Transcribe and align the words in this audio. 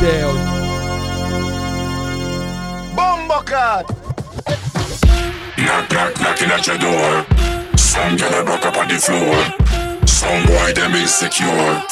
Teo. 0.00 0.32
Bombo 2.94 3.40
Cat. 3.40 3.86
Knock, 5.56 5.90
knock, 5.90 6.20
knocking 6.20 6.50
at 6.50 6.66
your 6.66 6.78
door. 6.78 7.24
Some 7.76 8.16
girl 8.16 8.34
a 8.34 8.44
rock 8.44 8.66
up 8.66 8.76
on 8.76 8.88
the 8.88 8.98
floor. 8.98 10.06
Some 10.06 10.46
boy 10.46 10.72
them 10.74 10.94
insecure. 10.94 11.82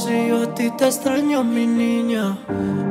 Si 0.00 0.28
yo 0.28 0.42
a 0.42 0.54
ti 0.54 0.70
te 0.70 0.86
extraño, 0.86 1.44
mi 1.44 1.66
niña. 1.66 2.38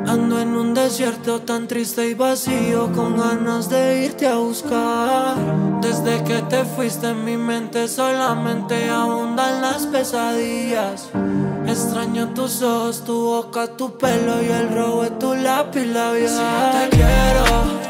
Ando 0.07 0.39
en 0.39 0.55
un 0.55 0.73
desierto 0.73 1.41
tan 1.41 1.67
triste 1.67 2.07
y 2.07 2.13
vacío 2.13 2.91
con 2.93 3.17
ganas 3.17 3.69
de 3.69 4.05
irte 4.05 4.27
a 4.27 4.35
buscar. 4.35 5.35
Desde 5.81 6.23
que 6.23 6.41
te 6.43 6.63
fuiste 6.65 7.09
en 7.09 7.25
mi 7.25 7.37
mente 7.37 7.87
solamente 7.87 8.89
abundan 8.89 9.61
las 9.61 9.87
pesadillas. 9.87 11.09
Extraño 11.65 12.29
tus 12.29 12.61
ojos, 12.61 13.03
tu 13.03 13.13
boca, 13.13 13.67
tu 13.75 13.97
pelo 13.97 14.41
y 14.41 14.47
el 14.47 14.69
robo 14.73 15.03
de 15.03 15.11
tu 15.11 15.33
lápiz 15.33 15.85
labial. 15.85 16.29
Si 16.29 16.77
te 16.77 16.97
quiero, 16.97 17.45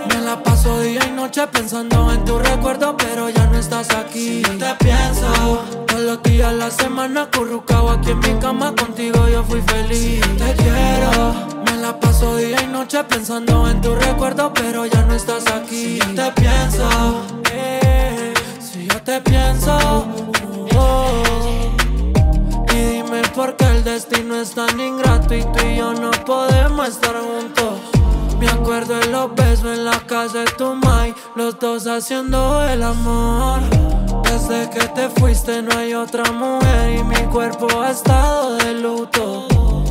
me 0.09 0.22
la 0.25 0.41
paso 0.41 0.79
día 0.81 1.01
y 1.07 1.11
noche 1.11 1.45
pensando 1.47 2.11
en 2.11 2.23
tu 2.25 2.39
recuerdo, 2.39 2.95
pero 2.97 3.29
ya 3.29 3.45
no 3.47 3.57
estás 3.57 3.89
aquí. 3.91 4.44
Si 4.44 4.57
te 4.57 4.75
pienso, 4.79 5.88
todos 6.00 6.17
los 6.17 6.23
días 6.23 6.53
la 6.53 6.72
semana 6.72 7.23
acurrucado 7.23 7.89
aquí 7.89 8.11
en 8.11 8.19
mi 8.19 8.39
cama 8.39 8.73
contigo 8.75 9.28
yo 9.28 9.44
fui 9.44 9.61
feliz. 9.61 9.97
Si 9.97 10.19
te 10.38 10.53
quiero, 10.53 11.33
me 11.66 11.78
la 11.78 12.00
paso 12.00 12.38
día 12.38 12.61
y 12.61 12.67
noche 12.67 13.03
pensando 13.03 13.67
en 13.67 13.81
tu 13.81 13.95
recuerdo, 13.95 14.53
pero 14.53 14.86
ya 14.86 15.03
no 15.03 15.16
estás 15.16 15.45
aquí. 15.47 16.00
Si 16.00 16.16
te 16.16 16.31
pienso, 16.31 16.89
eh, 17.52 18.33
si 18.61 18.88
yo 18.88 19.02
te 19.02 19.19
pienso. 19.22 20.08
oh. 20.78 21.23
Y 22.73 22.75
dime 22.75 23.22
por 23.36 23.56
qué 23.58 23.66
el 23.66 23.84
destino 23.84 24.36
es 24.39 24.52
tan 24.52 24.80
ingrato 24.80 25.36
y 25.36 25.44
tú 25.44 25.66
y 25.66 25.78
yo 25.78 25.94
no 25.94 26.11
podemos 26.25 26.88
estar 26.88 27.16
juntos. 27.16 27.88
Me 28.39 28.47
acuerdo 28.47 28.97
de 28.97 29.07
los 29.07 29.35
besos 29.35 29.77
en 29.77 29.83
la 29.83 29.99
casa 29.99 30.39
de 30.39 30.51
tu 30.57 30.73
mai, 30.73 31.13
los 31.35 31.59
dos 31.59 31.85
haciendo 31.87 32.63
el 32.63 32.81
amor. 32.83 33.59
Desde 34.23 34.69
que 34.69 34.87
te 34.87 35.09
fuiste 35.09 35.61
no 35.61 35.77
hay 35.77 35.93
otra 35.93 36.31
mujer 36.31 36.99
y 36.99 37.03
mi 37.03 37.21
cuerpo 37.31 37.67
ha 37.81 37.91
estado 37.91 38.55
de 38.55 38.75
luto. 38.75 39.45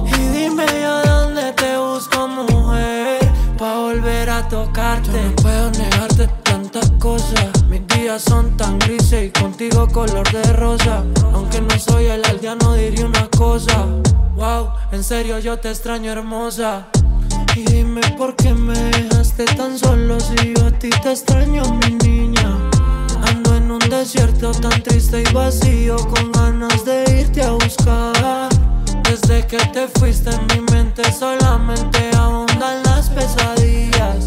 Y 0.06 0.18
dime 0.28 0.64
yo 0.80 1.02
dónde 1.02 1.52
te 1.52 1.76
busco 1.76 2.26
mujer, 2.26 3.18
pa' 3.58 3.80
volver 3.80 4.30
a 4.30 4.48
tocarte. 4.48 5.12
Yo 5.12 5.28
no 5.28 5.36
puedo 5.36 5.70
negarte 5.72 6.28
tantas 6.42 6.90
cosas. 6.98 7.62
Mis 7.68 7.86
días 7.88 8.22
son 8.22 8.56
tan 8.56 8.78
grises 8.78 9.26
y 9.26 9.30
contigo 9.30 9.86
color 9.88 10.26
de 10.32 10.52
rosa. 10.54 11.04
Aunque 11.34 11.60
no 11.60 11.78
soy 11.78 12.06
el 12.06 12.24
aldeano, 12.24 12.72
diría 12.72 13.04
una 13.04 13.28
cosa. 13.28 13.84
Wow, 14.36 14.70
en 14.92 15.04
serio 15.04 15.38
yo 15.38 15.58
te 15.58 15.68
extraño 15.68 16.10
hermosa. 16.10 16.88
Dime 17.64 18.00
por 18.16 18.36
qué 18.36 18.54
me 18.54 18.78
dejaste 18.78 19.44
tan 19.56 19.78
solo 19.78 20.18
si 20.20 20.54
yo 20.54 20.66
a 20.66 20.70
ti 20.70 20.90
te 21.02 21.10
extraño, 21.10 21.62
mi 21.82 21.94
niña. 22.08 22.56
Ando 23.26 23.56
en 23.56 23.70
un 23.70 23.78
desierto 23.78 24.52
tan 24.52 24.82
triste 24.82 25.22
y 25.22 25.32
vacío 25.32 25.96
con 26.08 26.32
ganas 26.32 26.84
de 26.84 27.04
irte 27.20 27.42
a 27.42 27.52
buscar. 27.52 28.48
Desde 29.02 29.46
que 29.46 29.58
te 29.72 29.88
fuiste 29.88 30.30
en 30.30 30.46
mi 30.46 30.72
mente 30.72 31.02
solamente 31.12 32.10
abundan 32.16 32.82
las 32.84 33.08
pesadillas. 33.10 34.26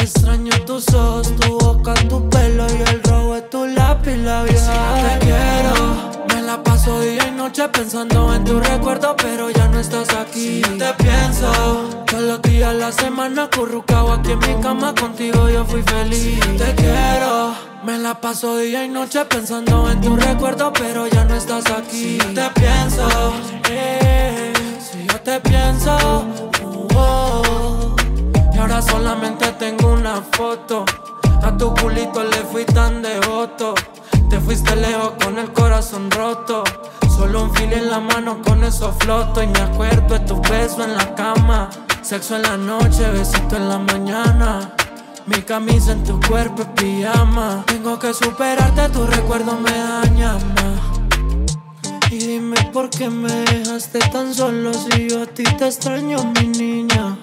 Extraño 0.00 0.52
tus 0.64 0.88
ojos, 0.94 1.34
tu 1.36 1.58
boca, 1.58 1.94
tu 2.08 2.28
pelo 2.30 2.66
y 2.68 2.90
el 2.90 3.02
robo 3.02 3.34
de 3.34 3.42
tu 3.42 3.66
lápiz 3.66 4.16
labial. 4.16 5.18
Te 5.18 5.26
quiero, 5.26 6.21
la 6.52 6.62
paso 6.62 7.00
día 7.00 7.28
y 7.28 7.30
noche 7.30 7.66
pensando 7.68 8.34
en 8.34 8.44
tu 8.44 8.60
recuerdo, 8.60 9.16
pero 9.16 9.48
ya 9.48 9.68
no 9.68 9.78
estás 9.78 10.08
aquí. 10.14 10.60
Te 10.60 10.92
pienso, 11.02 11.50
todos 12.06 12.22
los 12.22 12.42
días 12.42 12.74
la 12.74 12.92
semana 12.92 13.44
acurrucado 13.44 14.12
aquí 14.12 14.32
en 14.32 14.38
mi 14.40 14.54
cama 14.60 14.94
contigo 14.94 15.48
yo 15.48 15.64
fui 15.64 15.82
feliz. 15.82 16.40
Te 16.58 16.74
quiero, 16.74 17.54
me 17.84 17.96
la 17.96 18.20
paso 18.20 18.58
día 18.58 18.84
y 18.84 18.88
noche 18.90 19.24
pensando 19.24 19.90
en 19.90 20.02
tu 20.02 20.14
recuerdo, 20.14 20.72
pero 20.74 21.06
ya 21.06 21.24
no 21.24 21.36
estás 21.36 21.64
aquí. 21.70 22.18
Te 22.18 22.46
pienso, 22.60 23.08
eh, 23.70 24.52
si 24.78 25.06
yo 25.06 25.20
te 25.20 25.40
pienso, 25.40 25.96
oh, 26.94 27.96
y 28.52 28.58
ahora 28.58 28.82
solamente 28.82 29.46
tengo 29.52 29.94
una 29.94 30.20
foto. 30.32 30.84
A 31.42 31.56
tu 31.56 31.74
culito 31.74 32.22
le 32.22 32.40
fui 32.52 32.64
tan 32.66 33.00
devoto. 33.00 33.74
Te 34.32 34.40
fuiste 34.40 34.74
lejos 34.76 35.12
con 35.22 35.38
el 35.38 35.52
corazón 35.52 36.10
roto. 36.10 36.64
Solo 37.14 37.42
un 37.42 37.54
fil 37.54 37.70
en 37.70 37.90
la 37.90 38.00
mano, 38.00 38.40
con 38.40 38.64
eso 38.64 38.90
floto. 39.00 39.42
Y 39.42 39.46
me 39.46 39.60
acuerdo 39.60 40.18
de 40.18 40.20
tu 40.20 40.40
beso 40.40 40.82
en 40.82 40.96
la 40.96 41.14
cama. 41.14 41.68
Sexo 42.00 42.36
en 42.36 42.42
la 42.42 42.56
noche, 42.56 43.10
besito 43.10 43.56
en 43.56 43.68
la 43.68 43.78
mañana. 43.78 44.72
Mi 45.26 45.42
camisa 45.42 45.92
en 45.92 46.02
tu 46.02 46.18
cuerpo 46.18 46.62
es 46.62 46.68
pijama. 46.68 47.62
Tengo 47.66 47.98
que 47.98 48.14
superarte, 48.14 48.88
tu 48.88 49.06
recuerdo 49.06 49.52
me 49.60 49.70
daña 49.70 50.32
más. 50.32 52.10
Y 52.10 52.16
dime 52.16 52.56
por 52.72 52.88
qué 52.88 53.10
me 53.10 53.30
dejaste 53.30 53.98
tan 53.98 54.32
solo 54.32 54.72
si 54.72 55.10
yo 55.10 55.24
a 55.24 55.26
ti 55.26 55.42
te 55.42 55.66
extraño, 55.66 56.32
mi 56.40 56.48
niña. 56.48 57.18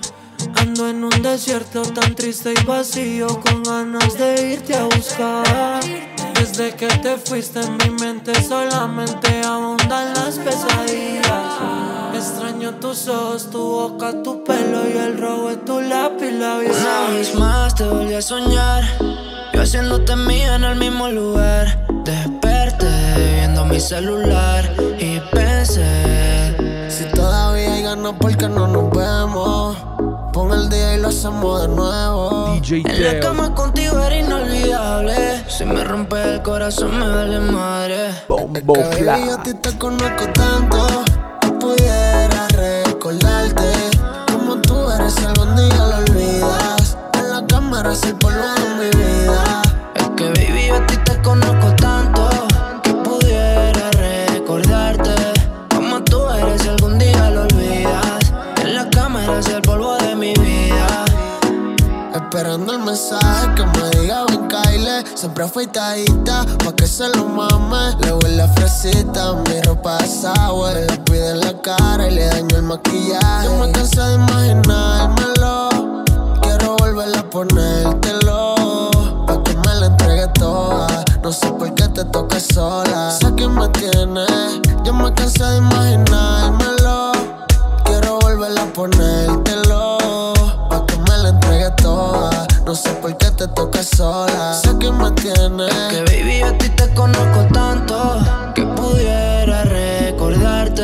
Ando 0.57 0.87
en 0.87 1.03
un 1.03 1.21
desierto 1.23 1.81
tan 1.81 2.13
triste 2.13 2.53
y 2.55 2.65
vacío 2.65 3.41
con 3.41 3.63
ganas 3.63 4.15
de 4.15 4.53
irte 4.53 4.75
a 4.75 4.83
buscar. 4.83 6.28
Desde 6.39 6.73
que 6.73 6.87
te 6.87 7.17
fuiste 7.17 7.59
en 7.59 7.75
mi 7.75 7.89
mente 7.99 8.33
solamente 8.41 9.41
abundan 9.43 10.13
las 10.13 10.37
pesadillas. 10.39 11.25
Extraño 12.15 12.75
tus 12.75 13.09
ojos, 13.09 13.49
tu 13.51 13.59
boca, 13.59 14.23
tu 14.23 14.41
pelo 14.45 14.87
y 14.87 14.97
el 14.97 15.17
robo 15.17 15.49
de 15.49 15.57
tu 15.57 15.81
lápiz 15.81 16.31
labial. 16.31 16.73
Una 16.79 17.09
vez 17.13 17.35
más 17.35 17.75
te 17.75 17.83
volví 17.83 18.13
a 18.13 18.21
soñar. 18.21 18.85
Yo 19.53 19.61
haciéndote 19.61 20.15
mía 20.15 20.55
en 20.55 20.63
el 20.63 20.77
mismo 20.77 21.09
lugar. 21.09 21.85
Desperté 22.05 22.87
viendo 23.35 23.65
mi 23.65 23.81
celular 23.81 24.63
y 24.97 25.19
pensé: 25.33 26.55
Si 26.89 27.03
todavía 27.13 27.73
hay 27.73 27.83
ganas, 27.83 28.13
¿por 28.13 28.37
qué 28.37 28.47
no 28.47 28.65
nos 28.65 28.89
vemos? 28.91 29.77
Pon 30.39 30.53
el 30.53 30.69
día 30.69 30.95
y 30.95 31.01
lo 31.01 31.09
hacemos 31.09 31.63
de 31.63 31.67
nuevo. 31.67 32.53
DJ 32.53 32.83
En 32.87 33.03
la 33.03 33.19
cama 33.19 33.53
contigo 33.53 33.99
era 34.01 34.15
inolvidable. 34.15 35.43
Si 35.49 35.65
me 35.65 35.83
rompe 35.83 36.15
el 36.35 36.41
corazón, 36.41 36.97
me 36.97 37.09
vale 37.09 37.39
madre. 37.41 38.11
Bombo 38.29 38.71
Que 38.71 38.79
baby, 38.81 39.25
yo 39.27 39.33
a 39.33 39.41
Clap. 39.41 39.43
ti 39.43 39.53
te 39.55 39.77
conozco 39.77 40.23
tanto 40.31 40.87
pudiera 41.59 41.98
que 63.55 63.65
me 63.65 63.89
diga 63.91 64.25
ven 64.25 64.47
Kyle. 64.47 65.03
Siempre 65.15 65.45
afeitadita 65.45 66.45
pa' 66.63 66.73
que 66.75 66.85
se 66.85 67.07
lo 67.09 67.25
mame. 67.25 67.95
Le 68.01 68.13
huele 68.13 68.41
a 68.41 68.47
fresita, 68.49 69.33
mi 69.33 69.61
ropa 69.61 69.97
es 69.99 70.21
sour. 70.21 70.73
Le 70.73 70.97
pide 71.05 71.31
en 71.31 71.39
la 71.39 71.53
cara 71.61 72.07
y 72.07 72.15
le 72.15 72.25
daño 72.25 72.57
el 72.57 72.63
maquillaje. 72.63 73.45
Yo 73.45 73.55
me 73.55 73.71
cansé 73.71 74.01
de 74.01 74.15
imaginármelo. 74.15 75.69
Quiero 76.41 76.75
volver 76.77 77.17
a 77.17 77.23
ponértelo 77.29 78.55
Pa' 79.25 79.43
que 79.43 79.55
me 79.55 79.75
la 79.75 79.85
entregue 79.85 80.27
toda. 80.33 80.87
No 81.23 81.31
sé 81.31 81.47
por 81.51 81.73
qué 81.75 81.87
te 81.87 82.03
toques 82.05 82.47
sola. 82.53 83.11
Sé 83.11 83.33
que 83.35 83.47
me 83.47 83.67
tienes 83.69 84.59
Yo 84.83 84.93
me 84.93 85.13
cansé 85.13 85.43
de 85.43 85.57
imaginármelo. 85.57 87.13
Quiero 87.85 88.19
volver 88.19 88.59
a 88.59 88.65
ponértelo 88.73 89.97
Pa' 90.69 90.85
que 90.85 90.97
me 90.97 91.17
la 91.17 91.29
entregue 91.29 91.71
toda 91.81 92.48
No 92.65 92.75
sé 92.75 92.91
por 93.01 93.15
qué 93.17 93.31
te 93.31 93.47
toques 93.47 93.89
sola 93.89 94.53
Sé 94.53 94.77
que 94.79 94.91
me 94.91 95.11
tienes 95.11 95.73
Que 95.89 96.01
baby, 96.03 96.41
a 96.41 96.57
ti 96.57 96.69
te 96.69 96.93
conozco 96.93 97.47
tanto 97.53 98.19
que 98.53 98.63
pudiera 98.63 99.63
recordarte 99.63 100.83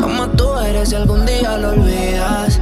como 0.00 0.28
tú 0.30 0.54
eres 0.58 0.88
si 0.88 0.96
algún 0.96 1.24
día 1.24 1.56
lo 1.56 1.70
olvidas. 1.70 2.60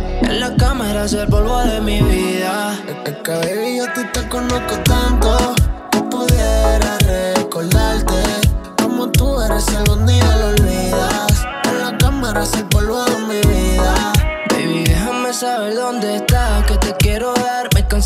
es 1.05 1.13
el 1.15 1.27
polvo 1.29 1.59
de 1.63 1.81
mi 1.81 2.01
vida. 2.01 2.79
Es 3.07 3.17
que 3.25 3.33
baby 3.33 3.79
yo 3.79 3.93
te, 3.93 4.05
te 4.05 4.29
conozco 4.29 4.77
tanto 4.85 5.55
que 5.91 6.01
pudiera 6.03 6.99
recordarte 6.99 8.23
como 8.81 9.11
tú 9.11 9.41
eres 9.41 9.69
algún 9.75 10.07
día 10.07 10.37
lo 10.37 10.49
olvidas. 10.49 11.45
En 11.65 11.79
la 11.81 11.99
cámara 11.99 12.45
es 12.45 12.53
el 12.55 12.69
polvo 12.69 13.05
de 13.05 13.19
mi 13.19 13.41
vida. 13.53 14.13
Baby, 14.51 14.85
déjame 14.85 15.33
saber 15.33 15.75
dónde 15.75 16.17
estás, 16.17 16.65
que 16.67 16.77
te 16.77 16.92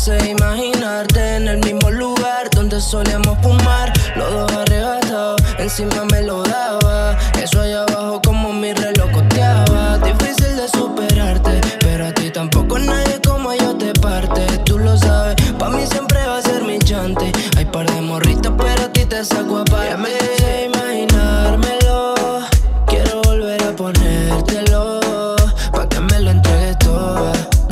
de 0.07 0.29
imaginarte 0.29 1.35
en 1.35 1.49
el 1.49 1.57
mismo 1.57 1.91
lugar 1.91 2.49
donde 2.51 2.79
solíamos 2.79 3.37
fumar. 3.41 3.91
Los 4.15 4.31
dos 4.31 4.51
arrebatados, 4.53 5.41
encima 5.59 6.05
me 6.05 6.21
lo 6.21 6.43
daba. 6.43 7.17
Eso 7.41 7.59
allá 7.59 7.83
abajo 7.83 8.21
como 8.23 8.53
mi 8.53 8.71
reloj 8.71 9.11
coteaba. 9.11 9.97
Difícil 9.97 10.55
de 10.55 10.69
superarte, 10.69 11.59
pero 11.79 12.07
a 12.07 12.13
ti 12.13 12.31
tampoco 12.31 12.79
nadie 12.79 13.19
como 13.25 13.53
yo 13.53 13.75
te 13.75 13.91
parte. 13.99 14.45
Tú 14.65 14.79
lo 14.79 14.97
sabes, 14.97 15.35
pa' 15.59 15.69
mí 15.69 15.85
siempre 15.85 16.25
va 16.25 16.37
a 16.37 16.41
ser 16.41 16.63
mi 16.63 16.79
chante. 16.79 17.29
Hay 17.57 17.65
par 17.65 17.91
de 17.91 17.99
morritos, 17.99 18.53
pero 18.57 18.83
a 18.83 18.93
ti 18.93 19.03
te 19.03 19.25
saco 19.25 19.57
aparte. 19.57 19.77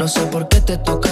No 0.05 0.09
sé 0.09 0.21
por 0.27 0.47
qué 0.47 0.61
te 0.61 0.77
toca 0.77 1.05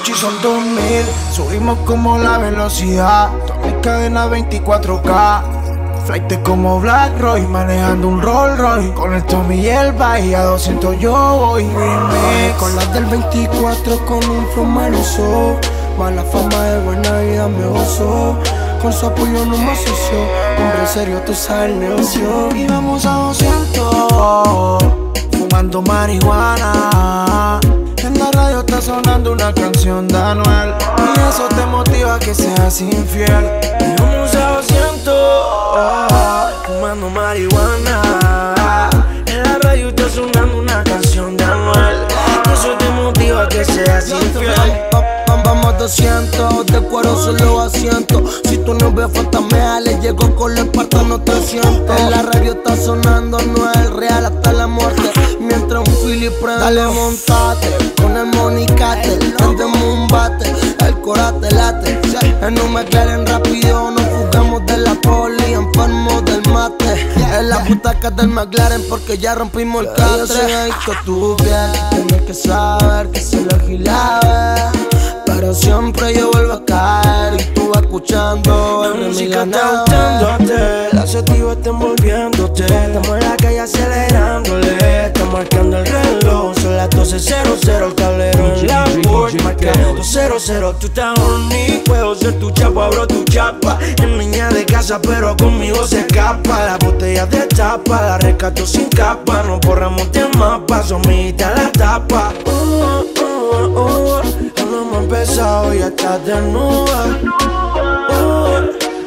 Gucci 0.00 0.14
son 0.14 0.40
2000, 0.40 1.04
subimos 1.30 1.78
como 1.80 2.16
la 2.16 2.38
velocidad. 2.38 3.28
Todas 3.46 3.66
mis 3.66 3.74
cadenas 3.82 4.30
24K. 4.30 5.42
Flight 6.06 6.42
como 6.42 6.80
Black 6.80 7.20
Roy, 7.20 7.42
manejando 7.42 8.08
un 8.08 8.22
Roll 8.22 8.56
Royce. 8.56 8.94
Con 8.94 9.12
el 9.12 9.22
Tommy 9.24 9.56
y 9.56 9.68
el 9.68 9.88
a 10.00 10.42
200 10.44 10.98
yo 11.00 11.12
voy. 11.12 11.64
Remix. 11.64 12.56
Con 12.58 12.74
las 12.76 12.90
del 12.94 13.04
24 13.04 14.06
con 14.06 14.24
un 14.26 14.46
flow 14.54 14.64
maloso 14.64 15.58
Mala 15.98 16.22
fama 16.24 16.64
de 16.64 16.80
buena 16.82 17.20
vida 17.20 17.48
me 17.48 17.66
gozó 17.66 18.38
Con 18.80 18.92
su 18.92 19.06
apoyo 19.06 19.44
no 19.44 19.58
me 19.58 19.70
asoció 19.70 20.18
Hombre 20.58 20.86
serio 20.86 21.20
tú 21.26 21.34
sabes 21.34 21.72
el 21.72 21.78
negocio 21.78 22.48
Y 22.56 22.66
vamos 22.66 23.04
a 23.04 23.12
200, 23.12 24.82
fumando 25.32 25.82
marihuana. 25.82 27.60
En 27.98 28.18
la 28.18 28.30
está 28.70 28.80
sonando 28.82 29.32
una 29.32 29.52
canción 29.52 30.06
de 30.06 30.16
Anuel. 30.16 30.74
Y 30.98 31.20
eso 31.28 31.48
te 31.48 31.66
motiva 31.66 32.14
a 32.14 32.18
que 32.20 32.32
seas 32.34 32.80
infiel. 32.80 33.50
Y 33.80 34.00
vamos 34.00 34.34
a 34.36 34.52
200, 34.58 35.14
fumando 36.66 37.10
marihuana. 37.10 38.00
En 39.26 39.42
la 39.42 39.58
radio 39.62 39.88
está 39.88 40.08
sonando 40.08 40.58
una 40.58 40.84
canción 40.84 41.36
de 41.36 41.44
Anuel. 41.44 41.96
Y 42.46 42.52
eso 42.52 42.68
te 42.78 42.88
motiva 42.90 43.42
a 43.42 43.48
que 43.48 43.64
seas 43.64 44.08
infiel. 44.10 44.54
Va- 44.94 45.00
va- 45.00 45.06
Vamos 45.42 45.66
a 45.66 45.78
200, 45.78 46.66
de 46.66 46.80
cuero 46.82 47.16
solo 47.16 47.60
asiento 47.60 48.22
Si 48.48 48.58
tú 48.58 48.74
no 48.74 48.92
ves 48.92 49.08
fantasmea, 49.12 49.80
le 49.80 49.98
llego 50.00 50.36
con 50.36 50.52
el 50.52 50.58
espartano 50.66 51.20
300 51.22 51.98
En 52.00 52.10
la 52.10 52.22
radio 52.22 52.52
está 52.52 52.76
sonando, 52.76 53.38
no 53.38 53.70
es 53.72 53.90
real 53.90 54.26
hasta 54.26 54.52
la 54.52 54.66
muerte 54.68 55.10
Mientras 55.40 55.82
prende 56.28 56.60
Dale, 56.60 56.84
montate, 56.86 57.92
con 58.00 58.16
el 58.16 58.26
monicate 58.26 59.16
Prendemos 59.36 59.82
un 59.82 60.08
bate, 60.08 60.52
el 60.86 61.00
corate 61.00 61.50
late. 61.54 62.00
En 62.42 62.60
un 62.60 62.72
McLaren 62.72 63.26
rápido, 63.26 63.90
nos 63.90 64.02
fugamos 64.02 64.66
de 64.66 64.76
la 64.78 64.94
poli 64.96 65.52
Enfermos 65.52 66.24
del 66.24 66.42
mate. 66.52 67.08
En 67.38 67.48
la 67.48 67.58
butaca 67.58 68.10
del 68.10 68.28
McLaren 68.28 68.82
porque 68.88 69.16
ya 69.16 69.34
rompimos 69.34 69.82
el 69.82 69.92
catre 69.94 70.18
Yo 70.18 70.26
soy 70.26 70.52
adicto 70.52 70.92
a 70.92 71.04
tu 71.04 71.36
piel, 71.36 71.72
tienes 71.90 72.22
que 72.22 72.34
saber 72.34 73.10
que 73.10 73.20
soy 73.20 73.44
la 73.44 73.58
gilada 73.60 74.72
pero 75.34 75.54
siempre 75.54 76.14
yo 76.14 76.30
vuelvo 76.30 76.54
a 76.54 76.64
caer 76.64 77.40
y 77.40 77.44
tú 77.54 77.68
vas 77.68 77.82
escuchando 77.82 78.82
La 78.82 78.98
el 78.98 79.08
música 79.08 79.42
está 79.44 79.70
gustándote, 79.70 80.88
la 80.92 81.06
sativa 81.06 81.52
está 81.52 81.70
envolviéndote. 81.70 82.64
Estamos 82.64 83.08
en 83.08 83.20
la 83.20 83.36
calle 83.36 83.60
acelerándole, 83.60 85.06
está 85.06 85.24
marcando 85.26 85.78
el 85.78 85.86
reloj. 85.86 86.54
Son 86.60 86.76
las 86.76 86.90
12.00, 86.90 87.86
el 87.86 87.94
tablero 87.94 88.56
en 88.56 88.66
la 88.66 88.84
Porsche 89.02 89.42
marcando 89.42 90.02
00. 90.02 90.74
Tú 90.74 90.86
estás 90.86 91.18
horny, 91.18 91.82
puedo 91.84 92.14
ser 92.14 92.38
tu 92.38 92.50
chapa, 92.50 92.86
abro 92.86 93.06
tu 93.06 93.24
chapa. 93.24 93.78
Es 93.80 94.08
niña 94.08 94.48
de 94.48 94.64
casa, 94.64 95.00
pero 95.00 95.36
conmigo 95.36 95.86
se 95.86 96.00
escapa. 96.00 96.64
La 96.64 96.76
botella 96.78 97.26
de 97.26 97.46
tapa, 97.46 98.02
la 98.02 98.18
rescato 98.18 98.66
sin 98.66 98.88
capa. 98.88 99.42
No 99.44 99.60
borramos 99.60 100.10
de 100.12 100.26
mapa, 100.36 100.82
son 100.82 101.02
la 101.38 101.70
tapa. 101.72 102.32
Uh, 102.46 102.50
uh, 102.50 103.29
uh, 103.50 104.22
no 104.70 104.82
hemos 104.82 104.98
empezado 105.04 105.74
y 105.74 105.78
ya 105.78 105.88
estás 105.88 106.24
desnuda. 106.24 107.06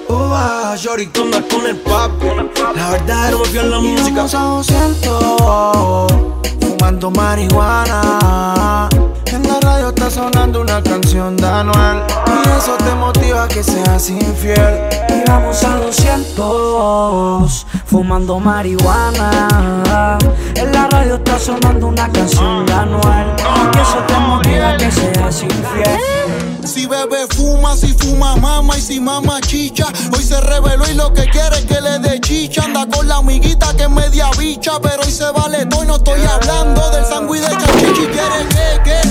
Uh, 0.10 0.14
uh, 0.14 0.34
ah, 0.34 0.76
Shorty, 0.78 1.08
tú 1.08 1.24
andas 1.24 1.44
con 1.50 1.66
el 1.66 1.78
papi. 1.78 2.28
La 2.76 2.90
verdad, 2.92 3.32
no 3.32 3.40
me 3.40 3.46
fío 3.46 3.62
en 3.62 3.72
la 3.72 3.80
música. 3.80 4.26
Vamos 4.32 4.36
a 4.36 4.44
200, 4.44 6.12
fumando 6.60 7.12
marihuana. 7.12 8.90
Está 9.96 10.10
sonando 10.10 10.62
una 10.62 10.82
canción 10.82 11.38
de 11.38 11.46
Anuel. 11.46 12.02
Y 12.28 12.58
eso 12.58 12.76
te 12.78 12.96
motiva 12.96 13.44
a 13.44 13.48
que 13.48 13.64
seas 13.64 14.10
infiel. 14.10 14.90
Y 15.08 15.30
vamos 15.30 15.64
a 15.64 15.78
200, 15.78 17.66
fumando 17.86 18.40
marihuana. 18.40 20.18
En 20.56 20.72
la 20.72 20.88
radio 20.88 21.16
está 21.16 21.38
sonando 21.38 21.88
una 21.88 22.12
canción 22.12 22.66
de 22.66 22.74
Anuel. 22.74 23.28
Y 23.74 23.78
eso 23.78 24.00
te 24.08 24.18
motiva 24.18 24.72
a 24.72 24.78
que 24.78 24.92
seas 24.92 25.44
infiel. 25.44 26.14
Si 26.66 26.88
bebe 26.88 27.28
fuma, 27.36 27.76
si 27.76 27.94
fuma 27.94 28.36
mama 28.36 28.78
y 28.78 28.82
si 28.82 29.00
mama 29.00 29.40
chicha. 29.42 29.86
Hoy 30.12 30.24
se 30.24 30.42
reveló 30.42 30.90
y 30.90 30.96
lo 30.96 31.14
que 31.14 31.30
quiere 31.30 31.58
es 31.58 31.66
que 31.66 31.80
le 31.80 32.00
dé 32.00 32.20
chicha. 32.20 32.64
Anda 32.64 32.88
con 32.88 33.08
la 33.08 33.18
amiguita 33.18 33.74
que 33.76 33.84
es 33.84 33.90
media 33.90 34.30
bicha, 34.40 34.80
pero 34.82 35.04
hoy 35.04 35.12
se 35.12 35.30
vale 35.32 35.66
todo 35.68 35.84
no 35.84 35.96
estoy 35.98 36.22
hablando 36.24 36.90
del 36.92 37.06
sándwich 37.06 37.42
de 37.42 37.58
chachichi. 37.58 38.06
Quiere 38.08 38.48
que, 38.50 38.84
que, 38.84 39.03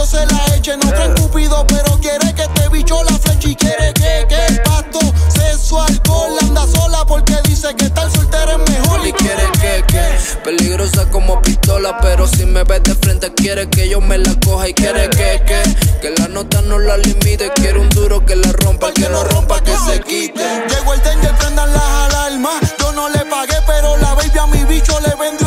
yo 0.00 0.06
se 0.06 0.26
la 0.26 0.56
eche. 0.56 0.76
No 0.76 0.90
creen 0.90 1.14
cupido, 1.14 1.66
pero 1.66 1.98
quiere 2.00 2.34
que 2.34 2.42
este 2.42 2.68
bicho 2.68 3.02
la 3.04 3.18
fleche 3.18 3.50
y 3.50 3.56
quiere 3.56 3.92
que, 3.92 4.26
que 4.28 4.46
el 4.46 4.62
pasto, 4.62 5.00
sexo, 5.28 5.80
alcohol, 5.80 6.32
anda 6.40 6.66
sola 6.66 7.04
porque 7.06 7.36
dice 7.44 7.74
que 7.76 7.86
estar 7.86 8.10
soltera 8.10 8.52
es 8.52 8.70
mejor. 8.70 9.06
Y 9.06 9.12
quiere 9.12 9.42
que, 9.60 9.84
que 9.86 10.00
Peligrosa 10.44 11.08
como 11.10 11.40
pistola 11.40 11.98
Pero 12.00 12.26
si 12.26 12.44
me 12.44 12.64
ves 12.64 12.82
de 12.82 12.94
frente 12.94 13.32
quiere 13.34 13.68
que 13.70 13.88
yo 13.88 14.00
me 14.00 14.18
la 14.18 14.34
coja 14.44 14.68
Y 14.68 14.74
quiere 14.74 15.08
que, 15.08 15.42
que 15.46 15.62
Que 16.00 16.10
la 16.20 16.28
nota 16.28 16.60
no 16.62 16.78
la 16.78 16.98
limite 16.98 17.50
Quiere 17.54 17.78
un 17.78 17.88
duro 17.88 18.24
que 18.26 18.36
la 18.36 18.52
rompa 18.52 18.88
El 18.88 18.94
que 18.94 19.08
no 19.08 19.24
rompa 19.24 19.62
que 19.62 19.72
se 19.86 20.00
quite 20.00 20.42
Llegó 20.68 20.92
el 20.92 21.02
danger, 21.02 21.34
prendan 21.36 21.72
las 21.72 21.82
alarmas. 21.82 22.60
Yo 22.78 22.92
no 22.92 23.08
le 23.08 23.24
pagué, 23.24 23.56
pero 23.66 23.96
la 23.96 24.14
baby 24.14 24.38
a 24.38 24.46
mi 24.46 24.64
bicho 24.64 24.98
le 25.00 25.14
vendió 25.16 25.39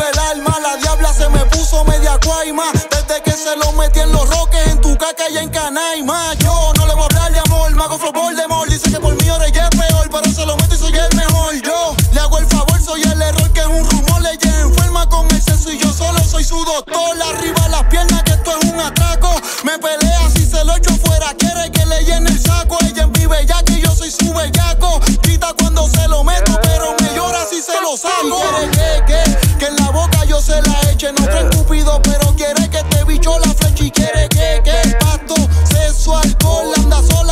y 15.74 15.78
yo 15.78 15.92
solo 15.92 16.18
soy 16.24 16.44
su 16.44 16.56
doctor. 16.64 17.16
Arriba 17.34 17.68
las 17.68 17.84
piernas, 17.84 18.22
que 18.22 18.32
esto 18.32 18.52
es 18.60 18.70
un 18.70 18.80
atraco. 18.80 19.30
Me 19.64 19.78
pelea 19.78 20.30
si 20.30 20.44
se 20.44 20.64
lo 20.64 20.76
echo 20.76 20.90
fuera. 21.04 21.34
Quiere 21.38 21.70
que 21.70 21.84
le 21.86 22.04
llene 22.04 22.30
el 22.30 22.40
saco. 22.40 22.78
Ella 22.84 23.02
en 23.02 23.12
mi 23.12 23.46
ya 23.46 23.62
que 23.62 23.80
yo 23.80 23.90
soy 23.94 24.10
su 24.10 24.32
bellaco. 24.32 25.00
Grita 25.22 25.52
cuando 25.58 25.88
se 25.88 26.06
lo 26.08 26.22
meto, 26.22 26.58
pero 26.62 26.94
me 27.00 27.14
llora 27.16 27.44
si 27.48 27.60
se 27.60 27.80
lo 27.80 27.96
saco. 27.96 28.40
Quiere 28.72 29.04
que, 29.06 29.12
que, 29.12 29.58
que 29.58 29.66
en 29.66 29.76
la 29.76 29.90
boca 29.90 30.24
yo 30.24 30.40
se 30.40 30.60
la 30.62 30.80
eche. 30.90 31.12
No 31.12 31.24
creen 31.24 31.48
cupido, 31.50 32.00
pero 32.02 32.34
quiere 32.36 32.68
que 32.70 32.78
este 32.78 33.04
bicho 33.04 33.38
la 33.38 33.52
fleche. 33.54 33.84
Y 33.86 33.90
quiere 33.90 34.28
que, 34.28 34.60
que 34.62 34.80
el 34.82 34.96
pasto, 34.98 35.34
sexo, 35.64 36.16
alcohol. 36.16 36.72
Anda 36.76 37.02
sola 37.02 37.23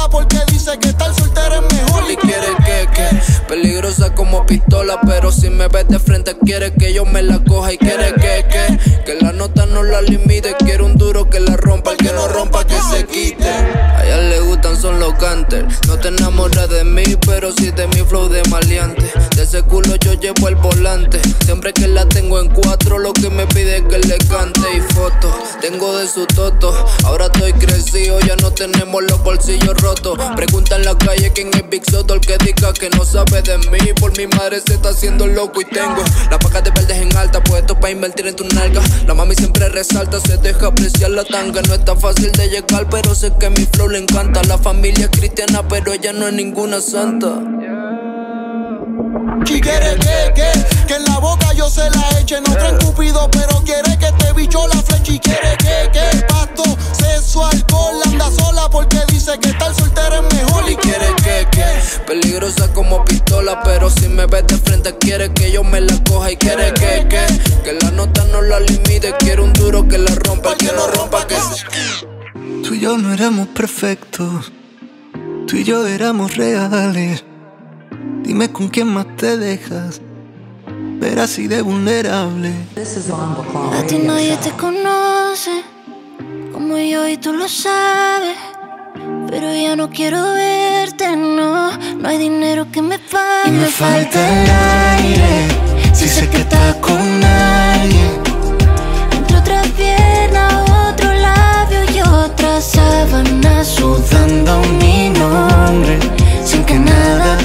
pistola 4.53 5.01
Pero 5.07 5.33
si 5.33 5.49
me 5.49 5.69
ves 5.69 5.89
de 5.89 5.99
frente 5.99 6.37
quiere 6.45 6.73
que 6.75 6.93
yo 6.93 7.05
me 7.05 7.23
la 7.23 7.39
coja 7.43 7.73
Y 7.73 7.79
quiere 7.79 8.13
que, 8.15 8.45
que 8.49 9.03
Que 9.05 9.15
la 9.21 9.33
nota 9.33 9.67
no 9.67 9.83
la 9.83 10.03
limite. 10.03 10.55
Quiere 10.59 10.83
un 10.83 10.97
duro 10.97 11.31
que 11.31 11.41
la 11.41 11.57
rompa 11.57 11.93
El 11.93 11.97
que 11.97 12.13
no 12.13 12.29
rompa 12.29 12.65
que 12.67 12.79
se 12.93 13.05
quite. 13.05 13.49
A 13.49 14.03
le 14.05 14.41
son 14.83 14.99
los 14.99 15.15
canters 15.15 15.79
No 15.87 15.97
te 15.97 16.09
enamoras 16.09 16.69
de 16.69 16.83
mí 16.83 17.05
Pero 17.25 17.53
sí 17.53 17.71
de 17.71 17.87
mi 17.87 18.01
flow 18.01 18.29
de 18.29 18.43
maleante 18.51 19.11
De 19.37 19.45
ese 19.45 19.63
culo 19.63 19.93
yo 19.97 20.15
llevo 20.15 20.49
el 20.49 20.57
volante. 20.57 21.21
Siempre 21.45 21.73
que 21.73 21.89
la 21.89 22.07
tengo 22.07 22.41
en 22.41 22.49
cuatro, 22.49 22.99
lo 22.99 23.13
que 23.13 23.31
me 23.31 23.47
pide 23.47 23.79
es 23.79 23.83
que 23.85 23.99
le 23.99 24.19
cante 24.19 24.61
y 24.77 24.81
foto. 24.95 25.33
Tengo 25.61 25.97
de 25.99 26.09
su 26.09 26.27
toto, 26.27 26.75
ahora 27.05 27.27
estoy 27.27 27.53
crecido, 27.55 28.21
ya 28.21 28.37
no 28.37 28.51
tenemos 28.51 29.03
los 29.03 29.23
bolsillos 29.23 29.77
rotos. 29.81 30.19
Pregunta 30.37 30.77
en 30.77 30.85
la 30.85 30.97
calle 30.97 31.33
quién 31.33 31.51
es 31.55 31.69
Big 31.69 31.89
Soto, 31.91 32.15
el 32.15 32.21
que 32.21 32.37
diga 32.39 32.73
que 32.73 32.91
no 32.91 33.05
sabe 33.05 33.43
de 33.43 33.59
mí. 33.59 33.93
Por 33.99 34.17
mi 34.17 34.27
madre 34.27 34.61
se 34.61 34.75
está 34.75 34.91
haciendo 34.91 35.27
loco 35.27 35.61
y 35.61 35.65
tengo 35.65 36.03
las 36.31 36.39
pacas 36.39 36.65
de 36.65 36.71
verdes 36.71 36.99
en 36.99 37.17
alta, 37.17 37.43
puesto 37.43 37.79
para 37.79 37.93
invertir 37.93 38.27
en 38.27 38.37
tu 38.37 38.45
nalga. 38.45 38.83
La 39.07 39.15
mami 39.15 39.35
siempre 39.35 39.69
resalta, 39.69 40.21
se 40.21 40.37
deja 40.39 40.69
apreciar 40.69 41.11
la 41.11 41.25
tanga. 41.25 41.63
No 41.63 41.75
está 41.75 41.97
fácil 41.97 42.33
de 42.33 42.49
llegar, 42.49 42.89
pero 42.91 43.15
sé 43.15 43.33
que 43.39 43.51
mi 43.51 43.67
flow 43.67 43.89
le 43.89 43.99
encanta. 43.99 44.43
La 44.45 44.59
familia 44.73 45.11
cristiana, 45.11 45.63
pero 45.69 45.93
ella 45.93 46.15
no 46.15 46.27
es 46.27 46.33
ninguna 46.33 46.81
santa. 46.81 47.29
Y 49.47 49.61
quiere 49.61 49.97
que, 49.97 50.33
que, 50.35 50.51
que 50.87 50.95
en 50.95 51.05
la 51.05 51.19
boca 51.19 51.53
yo 51.53 51.69
se 51.69 51.91
la 51.91 52.19
eche. 52.19 52.41
No 52.41 52.55
traen 52.55 52.79
cupido, 52.79 53.29
pero 53.31 53.63
quiere 53.65 53.99
que 53.99 54.11
te 54.13 54.33
bicho 54.33 54.67
la 54.69 54.81
flecha. 54.83 55.13
Y 55.13 55.19
quiere 55.19 55.59
que, 55.59 55.91
que 55.93 56.25
pasto, 56.25 56.65
sexo, 56.93 57.45
alcohol, 57.45 58.01
anda 58.07 58.31
sola 58.31 58.71
porque 58.71 58.99
dice 59.09 59.39
que 59.39 59.51
estar 59.51 59.75
soltera 59.75 60.21
es 60.21 60.35
mejor. 60.35 60.71
Y 60.71 60.77
quiere 60.77 61.15
que, 61.17 61.47
que, 61.51 61.67
peligrosa 62.07 62.73
como 62.73 63.05
pistola. 63.05 63.63
Pero 63.63 63.91
si 63.91 64.09
me 64.09 64.25
ves 64.25 64.47
de 64.47 64.57
frente, 64.57 64.97
quiere 64.97 65.35
que 65.35 65.53
yo 65.53 65.63
me 65.65 65.83
la 65.83 66.03
coja. 66.05 66.33
Y 66.33 66.37
quiere 66.39 66.73
que, 66.73 67.07
que, 67.11 67.27
que 67.63 67.73
la 67.75 67.91
nota 67.91 68.25
no 68.33 68.41
la 68.41 68.59
limite. 68.59 69.15
Quiere 69.19 69.43
un 69.43 69.53
duro 69.53 69.87
que 69.87 69.99
la 69.99 70.15
rompa, 70.15 70.55
que 70.55 70.73
no 70.73 70.87
rompa, 70.87 71.27
que 71.27 71.35
se. 71.35 72.07
Tú 72.63 72.75
y 72.75 72.81
yo 72.81 72.97
no 72.97 73.13
éramos 73.13 73.49
perfectos. 73.49 74.51
Tú 75.47 75.57
y 75.57 75.65
yo 75.65 75.87
éramos 75.87 76.37
reales. 76.37 77.25
Dime 78.23 78.51
con 78.53 78.69
quién 78.69 78.89
más 78.89 79.07
te 79.17 79.37
dejas 79.37 80.01
ver 81.01 81.19
así 81.19 81.49
de 81.49 81.63
vulnerable. 81.63 82.53
A 83.79 83.87
ti 83.87 83.99
nadie 83.99 84.37
te 84.37 84.51
conoce 84.53 85.51
como 86.53 86.79
yo 86.79 87.09
y 87.09 87.17
tú 87.17 87.33
lo 87.33 87.49
sabes. 87.49 88.37
Pero 89.29 89.53
ya 89.53 89.75
no 89.75 89.91
quiero 89.91 90.23
verte, 90.35 91.17
no. 91.17 91.77
No 91.77 92.09
hay 92.09 92.19
dinero 92.19 92.67
que 92.71 92.83
me 92.83 92.99
pague. 92.99 93.49
Y 93.49 93.51
me 93.51 93.67
falta 93.67 94.19
el 94.29 94.51
aire. 95.05 95.49
Si 95.93 96.09
sé 96.09 96.29
que 96.29 96.39
estás 96.39 96.77
con 96.77 97.01
alguien. 97.25 98.22
Sábana 102.63 103.65
Sudando 103.65 104.61
mi 104.79 105.11
nombre. 105.11 105.99
Sin 106.45 106.65
que 106.65 106.79
nada 106.79 107.37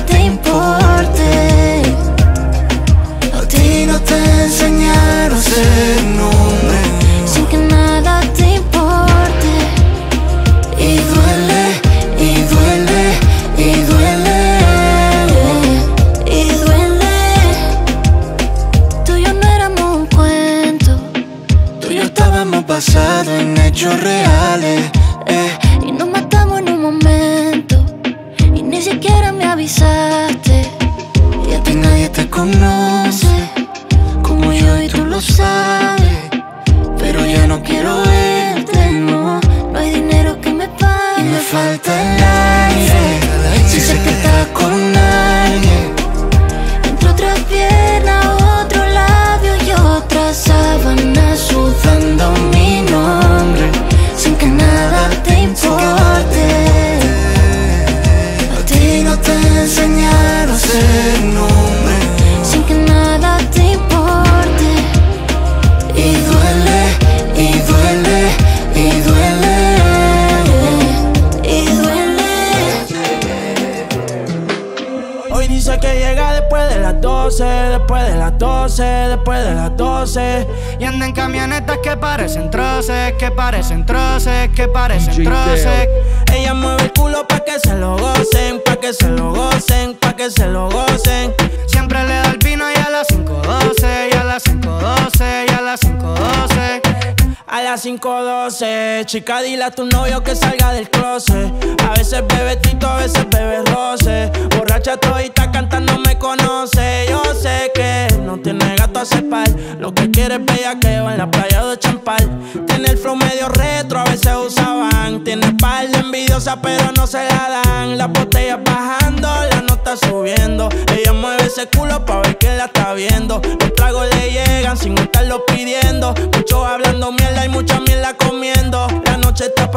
tu 99.78 99.86
novio 99.86 100.24
que 100.24 100.36
salga 100.36 100.74
del 100.74 100.90
closet. 100.90 101.54
A 101.84 101.92
veces 101.92 102.24
bebe 102.28 102.56
tito, 102.56 102.88
a 102.88 102.98
veces 102.98 103.28
bebe 103.30 103.62
roce. 103.66 104.32
Borracha 104.58 104.98
todita 104.98 105.52
cantando 105.52 106.00
me 106.00 106.18
conoce. 106.18 107.06
Yo 107.08 107.22
sé 107.40 107.72
que 107.76 108.08
no 108.24 108.40
tiene 108.40 108.76
gato 108.76 109.02
a 109.02 109.06
cepar. 109.06 109.48
Lo 109.80 109.94
que 109.94 110.10
quiere 110.10 110.36
es 110.36 110.46
bellaqueo 110.46 111.12
en 111.12 111.20
la 111.20 111.30
playa 111.30 111.64
de 111.64 111.78
Champal. 111.78 112.28
Tiene 112.66 112.88
el 112.88 112.98
flow 112.98 113.18
medio 113.18 113.50
retro, 113.50 114.00
a 114.00 114.06
veces 114.06 114.34
usaban. 114.48 115.24
Tiene 115.24 115.54
par 115.54 115.88
de 115.88 116.00
envidiosa, 116.00 116.60
pero 116.60 116.92
no 116.94 117.06
se 117.06 117.24
la 117.26 117.62
dan. 117.64 118.00
Las 118.00 118.12
botellas 118.12 118.58
bajando, 118.66 119.28
la 119.28 119.62
nota 119.62 119.96
subiendo. 119.96 120.70
Ella 120.92 121.14
mueve 121.14 121.46
ese 121.46 121.68
culo 121.68 122.04
pa' 122.04 122.22
ver 122.22 122.36
que 122.40 122.50
la 122.58 122.66
está 122.66 122.94
viendo. 122.94 123.40
Los 123.60 123.74
tragos 123.76 124.08
le 124.16 124.32
llegan 124.32 124.76
sin 124.76 124.98
estarlo 124.98 125.46
pidiendo. 125.46 126.16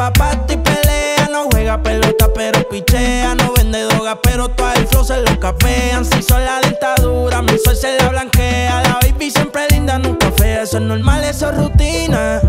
Noche 0.01 0.13
está 0.13 0.13
pa' 0.13 0.13
pato 0.13 0.53
y 0.53 0.57
pelea. 0.57 1.27
No 1.31 1.47
juega 1.51 1.81
pelota, 1.81 2.27
pero 2.33 2.67
pichea. 2.69 3.35
No 3.35 3.53
vende 3.53 3.83
droga, 3.83 4.19
pero 4.21 4.49
todo 4.49 4.71
el 4.73 4.87
flow 4.87 5.03
se 5.03 5.21
lo 5.21 5.39
capean. 5.39 6.05
Si 6.05 6.21
son 6.23 6.43
la 6.43 6.59
dentadura, 6.61 7.41
mi 7.41 7.57
sol 7.63 7.75
se 7.75 7.97
la 7.97 8.09
blanquea. 8.09 8.81
La 8.83 8.99
baby 9.01 9.31
siempre 9.31 9.67
linda, 9.69 9.99
nunca 9.99 10.31
fea. 10.31 10.63
Eso 10.63 10.77
es 10.77 10.83
normal, 10.83 11.23
eso 11.23 11.49
es 11.49 11.57
rutina. 11.57 12.41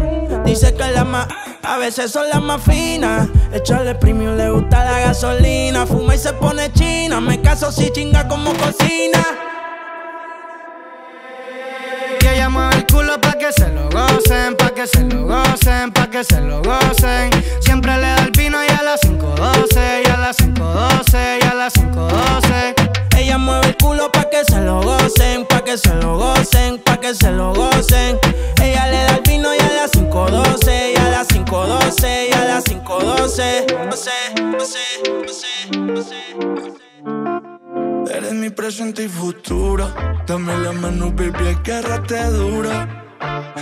Dice 0.44 0.74
que 0.74 0.90
la 0.92 1.04
más, 1.04 1.28
a 1.62 1.78
veces 1.78 2.10
son 2.10 2.28
las 2.28 2.42
más 2.42 2.62
finas. 2.62 3.28
Echarle 3.52 3.94
premium 3.94 4.36
le 4.36 4.50
gusta 4.50 4.84
la 4.84 5.00
gasolina. 5.00 5.86
Fuma 5.86 6.14
y 6.14 6.18
se 6.18 6.32
pone 6.32 6.72
china. 6.72 7.20
Me 7.20 7.40
caso 7.40 7.70
si 7.70 7.90
chinga 7.90 8.28
como 8.28 8.52
cocina. 8.54 9.51
Ella 12.42 12.50
mueve 12.50 12.74
el 12.74 12.86
culo 12.86 13.20
pa' 13.20 13.34
que 13.34 13.52
se 13.52 13.68
lo 13.68 13.88
gocen, 13.88 14.56
pa' 14.56 14.70
que 14.70 14.84
se 14.84 15.04
lo 15.04 15.26
gocen, 15.26 15.92
pa' 15.92 16.10
que 16.10 16.24
se 16.24 16.40
lo 16.40 16.60
gocen. 16.60 17.30
Siempre 17.60 17.94
le 17.94 18.00
da 18.00 18.24
el 18.24 18.32
vino 18.32 18.58
y 18.64 18.66
a 18.68 18.82
las 18.82 19.00
5.12, 19.02 20.02
y 20.04 20.10
a 20.10 20.16
las 20.16 20.38
5.12, 20.38 21.38
y 21.40 21.46
a 21.46 21.54
las 21.54 21.72
5.12. 21.74 22.74
Ella 23.16 23.38
mueve 23.38 23.68
el 23.68 23.76
culo 23.76 24.10
pa' 24.10 24.28
que 24.28 24.44
se 24.44 24.60
lo 24.60 24.82
gocen, 24.82 25.46
pa' 25.46 25.62
que 25.62 25.78
se 25.78 25.94
lo 25.94 26.18
gocen, 26.18 26.80
pa' 26.80 26.96
que 26.96 27.14
se 27.14 27.30
lo 27.30 27.54
gocen. 27.54 28.18
Ella 28.60 28.88
le 28.88 29.04
da 29.04 29.14
el 29.14 29.22
vino 29.22 29.54
y 29.54 29.60
a 29.60 29.72
las 29.74 29.92
5.12, 29.92 30.94
y 30.94 30.96
a 30.96 31.10
las 31.10 31.28
5.12, 31.28 32.28
y 32.28 32.32
a 32.32 32.44
las 32.44 32.64
5.12. 32.64 33.72
No. 37.04 37.61
Eres 38.10 38.32
mi 38.34 38.50
presente 38.50 39.04
y 39.04 39.08
futuro. 39.08 39.92
Dame 40.26 40.56
la 40.58 40.72
mano, 40.72 41.10
baby, 41.10 41.48
agárrate 41.48 42.24
duro. 42.30 42.70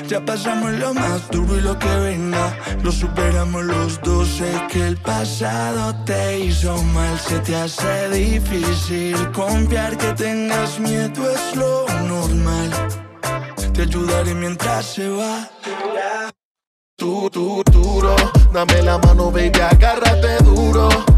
Ya 0.09 0.25
pasamos 0.25 0.73
lo 0.73 0.95
más 0.95 1.31
duro 1.31 1.57
y 1.57 1.61
lo 1.61 1.79
que 1.79 1.95
venga. 1.97 2.57
Lo 2.83 2.90
superamos 2.90 3.64
los 3.64 4.00
dos. 4.02 4.29
Sé 4.29 4.50
que 4.69 4.87
el 4.87 4.97
pasado 4.97 5.95
te 6.05 6.40
hizo 6.40 6.83
mal. 6.83 7.19
Se 7.19 7.38
te 7.40 7.55
hace 7.55 8.09
difícil 8.11 9.17
confiar 9.33 9.97
que 9.97 10.12
tengas 10.14 10.81
miedo. 10.81 11.31
Es 11.31 11.57
lo 11.57 11.87
normal. 12.09 12.71
Te 13.73 13.83
ayudaré 13.83 14.35
mientras 14.35 14.87
se 14.87 15.09
va. 15.09 15.49
Tú, 16.97 17.31
tú, 17.31 17.62
duro, 17.73 18.14
dame 18.52 18.83
la 18.83 18.99
mano, 18.99 19.31
baby, 19.31 19.59
agárrate 19.59 20.37
duro. 20.45 21.10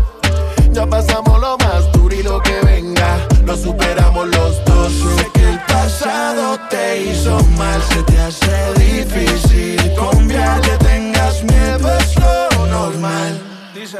Ya 0.72 0.86
pasamos 0.86 1.38
lo 1.38 1.58
más 1.58 1.92
duro 1.92 2.14
y 2.14 2.22
lo 2.22 2.40
que 2.40 2.58
venga, 2.64 3.28
lo 3.44 3.54
superamos 3.56 4.26
los 4.28 4.64
dos. 4.64 4.90
Sé 4.90 5.30
que 5.34 5.50
el 5.50 5.60
pasado 5.66 6.58
te 6.70 7.02
hizo 7.02 7.38
mal, 7.58 7.82
se 7.82 8.02
te 8.04 8.18
hace 8.18 8.72
difícil. 8.78 9.94
Confiar 9.94 10.60
que 10.62 10.76
tengas 10.78 11.44
miedo 11.44 11.98
es 11.98 12.16
lo 12.18 12.66
normal. 12.66 13.38
Dice 13.74 13.98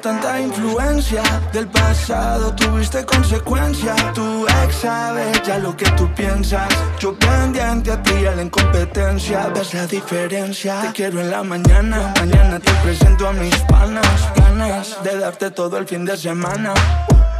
tanta 0.00 0.40
influencia 0.40 1.22
del 1.52 1.66
pasado, 1.68 2.54
tuviste 2.54 3.04
consecuencia. 3.04 3.94
Tu 4.14 4.46
ex 4.64 4.74
sabe 4.76 5.32
ya 5.44 5.58
lo 5.58 5.76
que 5.76 5.86
tú 5.92 6.12
piensas. 6.14 6.68
Yo 6.98 7.14
pendiente 7.18 7.92
a 7.92 8.02
ti 8.02 8.26
a 8.26 8.34
la 8.34 8.42
incompetencia. 8.42 9.48
Ves 9.48 9.74
la 9.74 9.86
diferencia. 9.86 10.82
Te 10.82 10.92
quiero 10.92 11.20
en 11.20 11.30
la 11.30 11.42
mañana, 11.42 12.12
mañana 12.18 12.58
te 12.60 12.72
presento 12.82 13.28
a 13.28 13.32
mis 13.32 13.56
panas. 13.62 14.28
Ganas 14.36 15.02
de 15.02 15.18
darte 15.18 15.50
todo 15.50 15.78
el 15.78 15.86
fin 15.86 16.04
de 16.04 16.16
semana. 16.16 16.72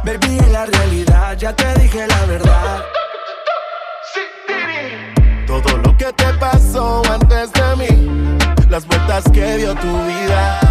Baby, 0.03 0.39
en 0.39 0.53
la 0.53 0.65
realidad 0.65 1.37
ya 1.37 1.55
te 1.55 1.73
dije 1.79 2.05
la 2.07 2.25
verdad. 2.25 2.83
Todo 5.47 5.77
lo 5.77 5.97
que 5.97 6.13
te 6.13 6.33
pasó 6.39 7.01
antes 7.11 7.51
de 7.53 7.75
mí, 7.75 8.37
las 8.69 8.85
vueltas 8.85 9.23
que 9.33 9.57
dio 9.57 9.73
tu 9.75 9.87
vida, 9.87 10.68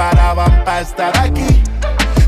preparaban 0.00 0.64
para 0.64 0.80
estar 0.80 1.18
aquí, 1.18 1.62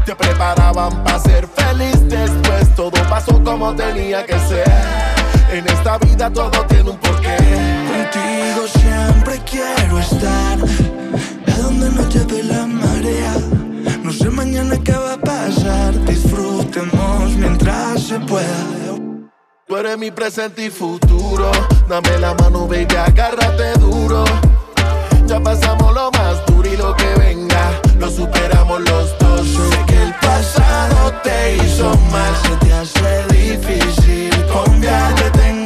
te 0.05 0.15
preparaban 0.15 1.03
para 1.03 1.19
ser 1.19 1.49
feliz 1.49 2.07
después, 2.07 2.75
todo 2.77 2.91
pasó 3.09 3.43
como 3.43 3.75
tenía 3.75 4.27
que 4.27 4.39
ser. 4.41 4.71
En 5.51 5.67
esta 5.67 5.97
vida 5.97 6.31
todo 6.31 6.51
tiene 6.67 6.91
un 6.91 6.99
porqué. 6.99 7.35
Contigo 7.89 8.69
siempre 8.79 9.41
quiero 9.51 9.99
estar, 9.99 10.59
a 11.49 11.63
donde 11.63 11.91
nos 11.93 12.15
lleve 12.15 12.43
la 12.43 12.67
marea. 12.67 13.37
No 14.03 14.13
sé 14.13 14.29
mañana 14.29 14.77
qué 14.85 14.93
va 14.93 15.15
a 15.15 15.17
pasar, 15.17 15.99
disfrutemos 16.05 17.31
mientras 17.39 18.03
se 18.03 18.21
pueda. 18.21 18.99
Tú 19.67 19.77
eres 19.79 19.97
mi 19.97 20.11
presente 20.11 20.67
y 20.67 20.71
futuro. 20.71 21.51
Dame 21.89 22.19
la 22.19 22.35
mano, 22.35 22.67
baby, 22.69 22.97
agárrate 22.97 23.73
duro. 23.79 24.25
Ya 25.27 25.41
pasamos 25.41 25.95
lo 25.95 26.12
lo 26.83 26.97
que 26.97 27.15
venga, 27.15 27.81
lo 27.99 28.11
superamos 28.11 28.81
los 28.81 29.19
dos. 29.19 29.47
Sé 29.47 29.85
que 29.87 30.03
el 30.03 30.15
pasado 30.15 31.13
te 31.23 31.57
hizo 31.57 31.97
mal, 32.11 32.35
se 32.43 32.57
te 32.67 32.73
hace 32.73 33.27
difícil 33.29 34.31
confiar 34.53 35.15
que 35.15 35.31
tengas 35.31 35.62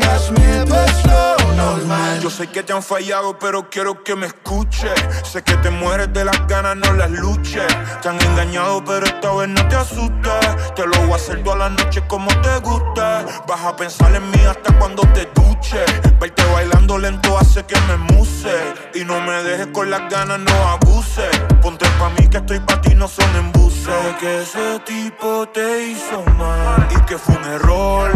Yo 2.27 2.31
sé 2.31 2.49
que 2.49 2.65
te 2.65 2.73
han 2.73 2.83
fallado, 2.83 3.39
pero 3.39 3.71
quiero 3.71 4.03
que 4.03 4.17
me 4.17 4.27
escuches. 4.27 4.91
Sé 5.23 5.45
que 5.45 5.57
te 5.59 5.71
mueres 5.71 6.13
de 6.13 6.25
las 6.25 6.45
ganas, 6.49 6.77
no 6.77 6.93
las 6.95 7.09
luches. 7.09 7.65
Te 8.03 8.09
han 8.09 8.21
engañado, 8.21 8.85
pero 8.85 9.07
esta 9.07 9.33
vez 9.33 9.49
no 9.49 9.69
te 9.69 9.77
asustes. 9.77 10.75
Te 10.75 10.85
lo 10.89 11.03
voy 11.03 11.13
a 11.13 11.15
hacer 11.15 11.45
toda 11.45 11.55
la 11.55 11.71
noche 11.71 12.03
como 12.09 12.27
te 12.41 12.59
guste. 12.65 13.01
Vas 13.47 13.65
a 13.65 13.77
pensar 13.77 14.13
en 14.13 14.29
mí 14.29 14.41
hasta 14.45 14.77
cuando 14.77 15.03
te 15.13 15.29
duches. 15.37 16.19
Verte 16.19 16.43
bailando 16.53 16.99
lento 16.99 17.39
hace 17.39 17.63
que 17.65 17.79
me 17.83 17.97
muse. 17.97 18.75
Y 18.93 19.05
no 19.05 19.21
me 19.21 19.45
dejes 19.45 19.69
con 19.69 19.89
las 19.89 20.11
ganas, 20.11 20.41
no 20.41 20.69
abuses. 20.69 21.31
Ponte 21.63 21.87
pa' 21.97 22.11
mí 22.11 22.27
que 22.27 22.39
estoy 22.39 22.59
pa' 22.59 22.81
ti, 22.81 22.93
no 22.97 23.07
son 23.07 23.37
embuses. 23.37 23.85
Sé 23.85 24.17
que 24.19 24.43
ese 24.43 24.81
tipo 24.81 25.49
te 25.55 25.91
hizo 25.91 26.25
mal 26.37 26.89
y 26.91 27.01
que 27.03 27.19
fue 27.19 27.37
un 27.37 27.45
error. 27.45 28.11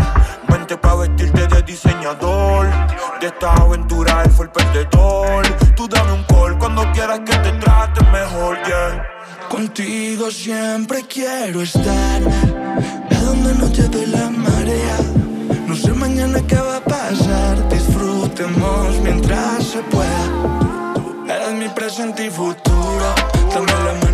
Vente 0.71 0.87
pa' 0.87 0.95
vestirte 0.95 1.49
de 1.49 1.62
diseñador. 1.62 2.69
De 3.21 3.27
esta 3.27 3.53
aventura 3.55 4.23
él 4.23 4.31
fue 4.31 4.45
el 4.45 4.53
perdedor. 4.53 5.43
Tú 5.75 5.89
dame 5.89 6.12
un 6.12 6.23
call 6.23 6.57
cuando 6.59 6.83
quieras 6.93 7.21
que 7.27 7.37
te 7.39 7.50
trate 7.59 8.05
mejor, 8.12 8.57
yeah. 8.65 9.05
Contigo 9.49 10.31
siempre 10.31 11.05
quiero 11.09 11.62
estar, 11.62 12.23
a 13.11 13.21
donde 13.25 13.53
nos 13.55 13.73
lleve 13.73 14.07
la 14.07 14.31
marea. 14.31 14.97
No 15.66 15.75
sé 15.75 15.92
mañana 15.92 16.38
qué 16.47 16.57
va 16.57 16.77
a 16.77 16.85
pasar, 16.85 17.68
disfrutemos 17.68 18.97
mientras 19.03 19.64
se 19.64 19.83
pueda. 19.83 21.35
Eres 21.35 21.53
mi 21.53 21.68
presente 21.71 22.27
y 22.27 22.31
futuro, 22.31 23.14
dame 23.53 23.73
la 23.85 24.10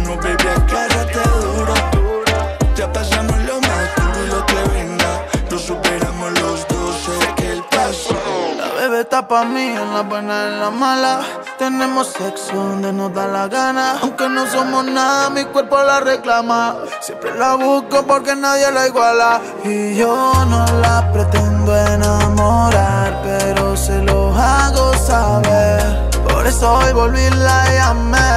está 9.16 9.28
pa' 9.28 9.44
mí 9.44 9.68
en 9.68 9.94
la 9.94 10.02
buena 10.02 10.46
en 10.46 10.60
la 10.60 10.70
mala. 10.70 11.20
Tenemos 11.58 12.08
sexo 12.08 12.54
donde 12.54 12.92
nos 12.92 13.14
da 13.14 13.26
la 13.26 13.48
gana. 13.48 13.98
Aunque 14.02 14.28
no 14.28 14.46
somos 14.46 14.84
nada, 14.84 15.30
mi 15.30 15.42
cuerpo 15.46 15.82
la 15.82 16.00
reclama. 16.00 16.76
Siempre 17.00 17.34
la 17.38 17.54
busco 17.54 18.02
porque 18.06 18.36
nadie 18.36 18.70
la 18.70 18.86
iguala. 18.86 19.40
Y 19.64 19.96
yo 19.96 20.32
no 20.50 20.66
la 20.82 21.10
pretendo 21.12 21.74
enamorar, 21.94 23.22
pero 23.22 23.74
se 23.74 24.02
lo 24.02 24.34
hago 24.34 24.92
saber. 24.98 26.10
Por 26.28 26.46
eso 26.46 26.70
hoy 26.74 26.92
volví 26.92 27.26
la 27.30 27.64
llamé. 27.72 28.28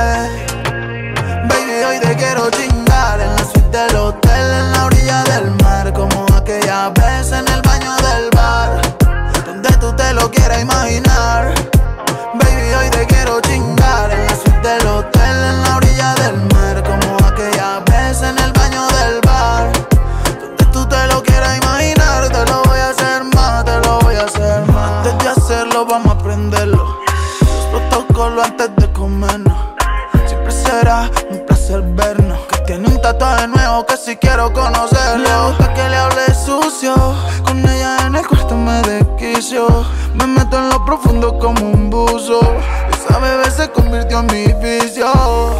Baby, 1.49 1.75
hoy 1.89 1.99
te 1.99 2.15
quiero 2.15 2.49
chingar 2.51 3.19
en 3.19 3.35
la 3.35 3.43
suite 3.43 3.77
del 3.77 3.95
hotel, 3.97 4.45
en 4.61 4.71
la 4.71 4.85
orilla 4.85 5.23
del 5.23 5.51
mar. 5.61 5.91
Como 5.91 6.25
aquella 6.37 6.89
vez 6.89 7.33
en 7.33 7.45
el 7.49 7.61
baño 7.63 7.98
tú 9.89 9.95
te 9.95 10.13
lo 10.13 10.29
quieras 10.29 10.61
imaginar. 10.61 11.53
Baby, 12.33 12.73
hoy 12.77 12.89
te 12.89 13.05
quiero 13.07 13.41
chingar 13.41 14.11
en 14.11 14.25
la 14.25 14.35
suite 14.35 14.67
del 14.67 14.87
hotel, 14.87 15.35
en 15.51 15.63
la 15.63 15.75
orilla 15.77 16.13
del 16.15 16.35
mar. 16.53 16.83
Como 16.83 17.17
aquella 17.25 17.79
vez 17.85 18.21
en 18.21 18.37
el 18.37 18.51
baño 18.53 18.85
del 18.87 19.19
bar, 19.21 19.71
donde 20.41 20.65
tú 20.65 20.85
te 20.87 21.07
lo 21.07 21.23
quieras 21.23 21.57
imaginar. 21.57 22.29
Te 22.29 22.45
lo 22.51 22.63
voy 22.63 22.79
a 22.79 22.89
hacer 22.89 23.23
más, 23.35 23.65
te 23.65 23.79
lo 23.79 23.99
voy 23.99 24.15
a 24.15 24.25
hacer 24.25 24.65
más. 24.67 25.07
Antes 25.07 25.17
de 25.23 25.29
hacerlo, 25.29 25.85
vamos 25.85 26.07
a 26.07 26.19
aprenderlo. 26.19 26.99
Los 27.41 27.65
protocolos 27.71 28.45
antes 28.45 28.69
de 28.75 28.91
comernos. 28.93 29.57
Siempre 30.27 30.51
será 30.51 31.09
un 31.31 31.45
placer 31.45 31.81
vernos. 31.81 32.39
Que 32.47 32.57
tiene 32.61 32.87
un 32.87 33.01
tatuaje 33.01 33.47
nuevo 33.47 33.85
que 33.85 33.97
si 33.97 34.17
quiero 34.17 34.53
conocerlo. 34.53 35.23
Le 35.23 35.47
gusta 35.47 35.73
que 35.73 35.89
le 35.89 35.95
hable 35.95 36.33
sucio. 36.35 37.15
El 38.19 38.27
cuarto 38.27 38.55
me 38.57 38.81
desquicio. 38.81 39.85
Me 40.13 40.27
meto 40.27 40.57
en 40.57 40.67
lo 40.67 40.83
profundo 40.83 41.39
como 41.39 41.61
un 41.61 41.89
buzo. 41.89 42.41
Esa 42.91 43.17
bebé 43.17 43.49
se 43.49 43.69
convirtió 43.71 44.19
en 44.19 44.25
mi 44.25 44.53
vicio. 44.61 45.07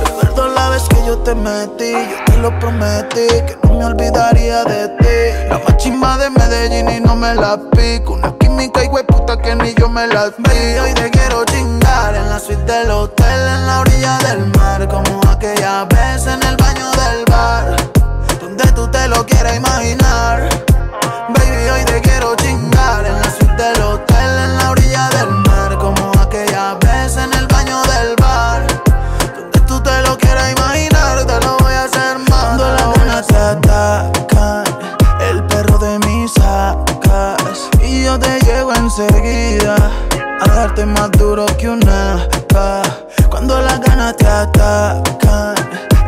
Recuerdo 0.04 0.50
la 0.50 0.68
vez 0.68 0.84
que 0.90 0.98
yo 1.08 1.18
te 1.20 1.34
metí. 1.36 1.94
Yo 1.94 2.26
te 2.26 2.38
lo 2.40 2.60
prometí. 2.60 3.28
Que 3.48 3.58
no 3.64 3.76
me 3.76 3.86
olvidaría 3.86 4.66
de 4.66 4.90
ti. 4.90 5.48
La 5.48 5.60
más 5.60 5.78
chimba 5.78 6.18
de 6.18 6.30
Medellín 6.32 6.90
y 6.90 7.00
no 7.00 7.16
me 7.16 7.34
la 7.34 7.58
pico. 7.72 8.16
Una 8.16 8.38
química 8.38 8.84
y 8.84 8.90
puta 9.04 9.38
que 9.42 9.56
ni 9.56 9.74
yo 9.76 9.88
me 9.88 10.08
la 10.08 10.26
vi. 10.26 10.80
Hoy 10.82 10.94
te 10.96 11.10
quiero 11.12 11.46
chingar 11.46 12.14
en 12.14 12.30
la 12.30 12.40
suite 12.42 12.70
del 12.70 12.92
hotel, 12.92 13.40
en 13.56 13.68
la 13.68 13.80
orilla 13.80 14.18
del 14.18 14.46
mar. 14.58 14.86
Como 14.90 15.22
aquella 15.32 15.86
vez 15.86 16.28
en 16.28 16.44
el 16.44 16.58
baño 16.58 16.92
del 16.92 17.24
bar. 17.32 17.76
Donde 18.42 18.70
tú 18.74 18.86
te 18.92 19.08
lo 19.08 19.26
quieras 19.26 19.56
imaginar. 19.56 20.69
Baby, 21.70 21.80
hoy 21.80 21.86
te 21.86 22.02
quiero 22.02 22.36
chingar 22.36 23.06
en 23.06 23.16
la 23.16 23.30
suite 23.30 23.56
del 23.56 23.82
hotel, 23.82 24.38
en 24.44 24.58
la 24.58 24.72
orilla 24.72 25.10
del 25.10 25.30
mar. 25.30 25.78
Como 25.78 26.12
aquella 26.20 26.76
vez 26.76 27.18
en 27.18 27.34
el 27.34 27.48
baño 27.48 27.82
del 27.84 28.16
bar. 28.20 28.66
Donde 29.36 29.60
tú 29.62 29.82
te 29.82 30.02
lo 30.02 30.18
quieras 30.18 30.52
imaginar, 30.52 31.26
te 31.26 31.46
lo 31.46 31.58
voy 31.58 31.74
a 31.74 31.84
hacer 31.84 32.20
más. 32.30 32.58
Cuando 32.58 32.72
la 32.74 32.88
una 32.90 33.22
te 33.22 33.36
atacan, 33.36 34.64
el 35.22 35.44
perro 35.46 35.78
de 35.78 36.00
mis 36.08 36.34
sacas. 36.34 37.70
Y 37.84 38.04
yo 38.04 38.18
te 38.20 38.40
llego 38.42 38.74
enseguida 38.74 39.76
a 40.42 40.48
darte 40.48 40.86
más 40.86 41.12
duro 41.12 41.46
que 41.58 41.70
una 41.70 42.28
K. 42.48 42.82
Cuando 43.30 43.62
las 43.62 43.80
ganas 43.82 44.16
te 44.18 44.28
atacan, 44.28 45.56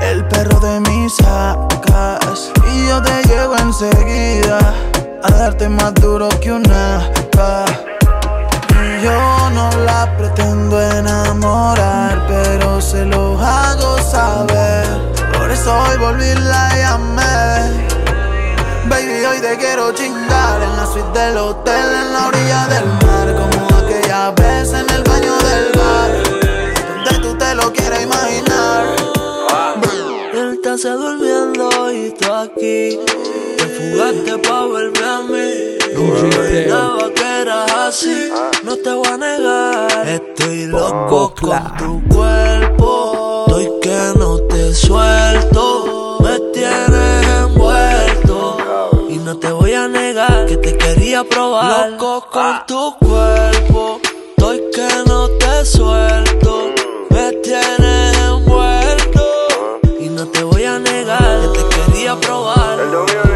el 0.01 0.25
perro 0.27 0.59
de 0.59 0.79
mis 0.81 1.15
sacas. 1.15 2.51
Y 2.73 2.87
yo 2.87 3.01
te 3.01 3.23
llego 3.27 3.55
enseguida 3.57 4.73
a 5.23 5.29
darte 5.31 5.69
más 5.69 5.93
duro 5.95 6.29
que 6.41 6.51
una 6.51 7.09
K. 7.31 7.65
Y 8.69 9.03
yo 9.03 9.49
no 9.51 9.69
la 9.85 10.15
pretendo 10.17 10.81
enamorar, 10.81 12.25
pero 12.27 12.81
se 12.81 13.05
lo 13.05 13.39
hago 13.39 13.97
saber. 13.99 14.85
Por 15.37 15.51
eso 15.51 15.71
hoy 15.73 15.97
volví 15.97 16.33
la 16.35 16.69
llamé. 16.75 17.87
Baby, 18.89 19.25
hoy 19.25 19.39
te 19.39 19.57
quiero 19.57 19.91
chingar 19.93 20.61
en 20.61 20.75
la 20.77 20.85
suite 20.85 21.19
del 21.19 21.37
hotel, 21.37 21.85
en 22.01 22.13
la 22.13 22.27
orilla 22.27 22.67
del 22.67 22.85
mar. 22.85 23.35
Como 23.35 23.77
aquella 23.77 24.31
vez 24.31 24.73
en 24.73 24.89
el 24.89 25.03
baño 25.03 25.35
del 25.37 25.71
bar, 25.79 26.11
donde 27.05 27.19
tú 27.21 27.37
te 27.37 27.55
lo 27.55 27.71
quieras 27.71 28.01
imaginar. 28.01 28.85
Él 30.33 30.59
te 30.63 30.69
hace 30.69 30.89
durmiendo 30.89 31.91
y 31.91 32.11
tú 32.11 32.33
aquí. 32.33 32.99
Te 33.81 33.89
fugaste 33.89 34.37
pa' 34.47 34.67
verme 34.67 35.05
a 35.05 35.21
mí. 35.23 35.49
No 35.93 36.01
me 36.01 36.19
imaginaba 36.19 37.13
que 37.15 37.41
eras 37.41 37.71
así. 37.71 38.29
No 38.63 38.77
te 38.77 38.93
voy 38.93 39.07
a 39.07 39.17
negar. 39.17 40.07
Estoy 40.07 40.67
loco 40.67 41.33
con 41.39 41.77
tu 41.77 42.15
cuerpo. 42.15 43.45
Estoy 43.47 43.69
que 43.81 44.19
no 44.19 44.37
te 44.41 44.73
suelto. 44.75 46.17
Me 46.21 46.39
tienes 46.53 47.27
envuelto. 47.39 48.57
Y 49.09 49.17
no 49.17 49.37
te 49.37 49.51
voy 49.51 49.73
a 49.73 49.87
negar 49.87 50.45
que 50.45 50.57
te 50.57 50.77
quería 50.77 51.23
probar. 51.23 51.91
Loco 51.91 52.27
con 52.31 52.65
tu 52.67 52.95
cuerpo. 52.99 53.99
Estoy 54.37 54.61
que 54.75 54.89
no 55.07 55.27
te 55.39 55.65
suelto. 55.65 56.69
Me 57.09 57.31
tienes 57.43 58.01
a 60.65 60.79
negar 60.79 61.51
que 61.53 61.63
te 61.63 61.91
quería 61.91 62.15
probar. 62.19 63.30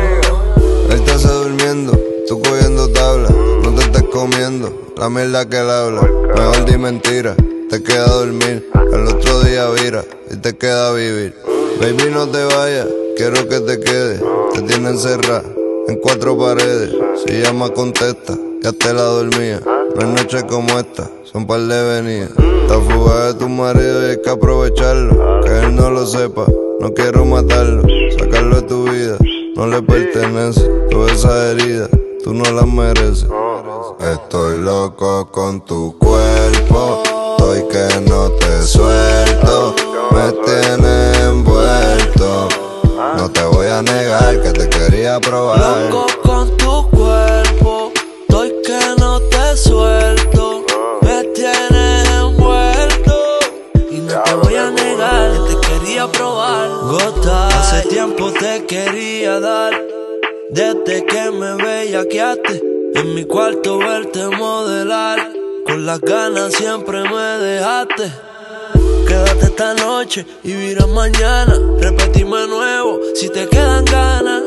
La 4.98 5.10
mierda 5.10 5.48
que 5.48 5.58
él 5.58 5.70
habla. 5.70 6.02
Mejor 6.02 6.66
di 6.66 6.78
mentira, 6.78 7.36
te 7.70 7.84
queda 7.84 8.08
dormir. 8.08 8.68
El 8.92 9.08
otro 9.08 9.42
día 9.42 9.70
vira 9.70 10.04
y 10.32 10.38
te 10.38 10.56
queda 10.58 10.92
vivir. 10.94 11.36
Baby, 11.80 12.12
no 12.12 12.28
te 12.28 12.44
vayas, 12.44 12.88
quiero 13.18 13.48
que 13.48 13.60
te 13.60 13.80
quedes. 13.80 14.22
Te 14.54 14.62
tiene 14.64 14.90
encerrada 14.90 15.44
en 15.88 16.00
cuatro 16.00 16.38
paredes. 16.38 16.92
Si 17.24 17.40
llama, 17.40 17.70
contesta, 17.70 18.36
ya 18.64 18.72
te 18.72 18.94
la 18.94 19.04
dormía. 19.04 19.62
No 19.64 20.02
hay 20.02 20.08
noche 20.08 20.44
como 20.48 20.80
esta, 20.80 21.10
son 21.24 21.46
par 21.46 21.62
de 21.62 21.84
venidas. 21.84 22.32
Esta 22.32 22.80
fuga 22.80 23.28
de 23.28 23.34
tu 23.36 23.48
marido 23.48 24.08
y 24.08 24.12
hay 24.12 24.22
que 24.24 24.30
aprovecharlo. 24.30 25.42
Que 25.42 25.60
él 25.60 25.76
no 25.76 25.92
lo 25.92 26.06
sepa, 26.08 26.46
no 26.80 26.94
quiero 26.96 27.26
matarlo. 27.26 27.84
Sacarlo 28.18 28.56
de 28.56 28.62
tu 28.64 28.90
vida, 28.90 29.18
no 29.56 29.68
le 29.68 29.84
pertenece. 29.84 30.68
Todas 30.90 31.12
esas 31.12 31.52
heridas, 31.52 31.90
tú 32.26 32.34
no 32.34 32.44
las 32.52 32.66
mereces. 32.66 33.28
Estoy 34.00 34.58
loco 34.58 35.28
con 35.32 35.62
tu 35.62 35.96
cuerpo, 36.00 37.04
estoy 37.38 37.68
que 37.68 38.00
no 38.10 38.32
te 38.32 38.64
suelto. 38.64 39.76
Me 40.10 40.32
tienes 40.44 41.18
envuelto. 41.20 42.48
No 43.16 43.30
te 43.30 43.44
voy 43.44 43.68
a 43.68 43.84
negar 43.84 44.42
que 44.42 44.52
te 44.54 44.68
quería 44.68 45.20
probar. 45.20 45.60
Loco 45.60 46.08
con 46.24 46.58
tu 46.58 46.90
cuerpo, 46.90 47.92
estoy 48.22 48.56
que 48.66 48.80
no 48.98 49.20
te 49.20 49.56
suelto. 49.56 50.66
Me 51.04 51.26
tienes 51.26 52.10
envuelto 52.10 53.16
y 53.92 53.98
no 54.00 54.24
te 54.24 54.34
voy 54.34 54.56
a 54.56 54.72
negar 54.72 55.32
que 55.32 55.54
te 55.54 55.68
quería 55.68 56.12
probar. 56.12 56.70
Gota, 56.90 57.50
hace 57.50 57.88
tiempo 57.88 58.32
te 58.32 58.66
quería 58.66 59.40
dar. 59.40 59.74
Desde 60.56 61.06
que 61.06 61.32
me 61.32 61.56
bellaqueaste, 61.56 62.64
en 62.96 63.14
mi 63.14 63.26
cuarto 63.26 63.78
verte 63.78 64.26
modelar. 64.26 65.20
Con 65.66 65.86
las 65.86 66.00
ganas 66.00 66.54
siempre 66.54 67.04
me 67.04 67.24
dejaste. 67.44 68.10
Quédate 69.06 69.46
esta 69.48 69.74
noche 69.74 70.26
y 70.46 70.54
virá 70.54 70.88
mañana. 70.88 71.60
Repetimos 71.82 72.48
nuevo 72.48 73.02
si 73.16 73.28
te 73.28 73.50
quedan 73.50 73.84
ganas. 73.84 74.44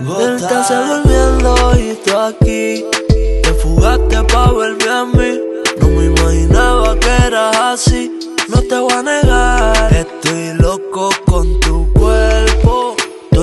Él 0.00 0.34
está 0.34 1.04
durmiendo 1.04 1.78
y 1.78 1.94
tú 2.04 2.18
aquí. 2.18 2.84
Te 3.40 3.54
fugaste 3.62 4.20
pa' 4.32 4.52
verme 4.52 4.88
a 4.90 5.04
mí. 5.04 5.40
No 5.80 5.88
me 5.90 6.06
imaginaba 6.06 6.98
que 6.98 7.08
eras 7.24 7.56
así. 7.56 8.18
No 8.48 8.60
te 8.62 8.78
voy 8.80 8.92
a 8.92 9.02
negar. 9.04 9.94
Estoy 9.94 10.54
loco 10.58 11.10
con 11.24 11.63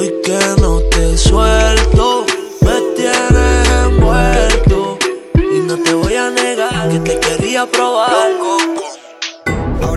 Estoy 0.01 0.21
que 0.23 0.61
no 0.61 0.79
te 0.89 1.15
suelto. 1.15 2.25
Me 2.61 2.81
tienes 2.95 3.69
envuelto. 3.85 4.97
Y 5.35 5.59
no 5.59 5.77
te 5.77 5.93
voy 5.93 6.15
a 6.15 6.31
negar 6.31 6.89
que 6.89 6.99
te 6.99 7.19
quería 7.19 7.67
probar. 7.67 8.09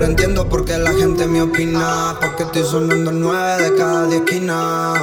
Ahora 0.05 0.13
entiendo 0.13 0.47
por 0.51 0.67
qué 0.67 0.77
la 0.77 0.93
gente 0.93 1.27
me 1.27 1.41
opina. 1.41 2.15
Porque 2.21 2.43
estoy 2.43 2.63
sonando 2.63 3.11
en 3.11 3.21
nueve 3.23 3.63
de 3.63 3.75
cada 3.75 4.07
diez 4.07 4.21
esquinas. 4.21 4.99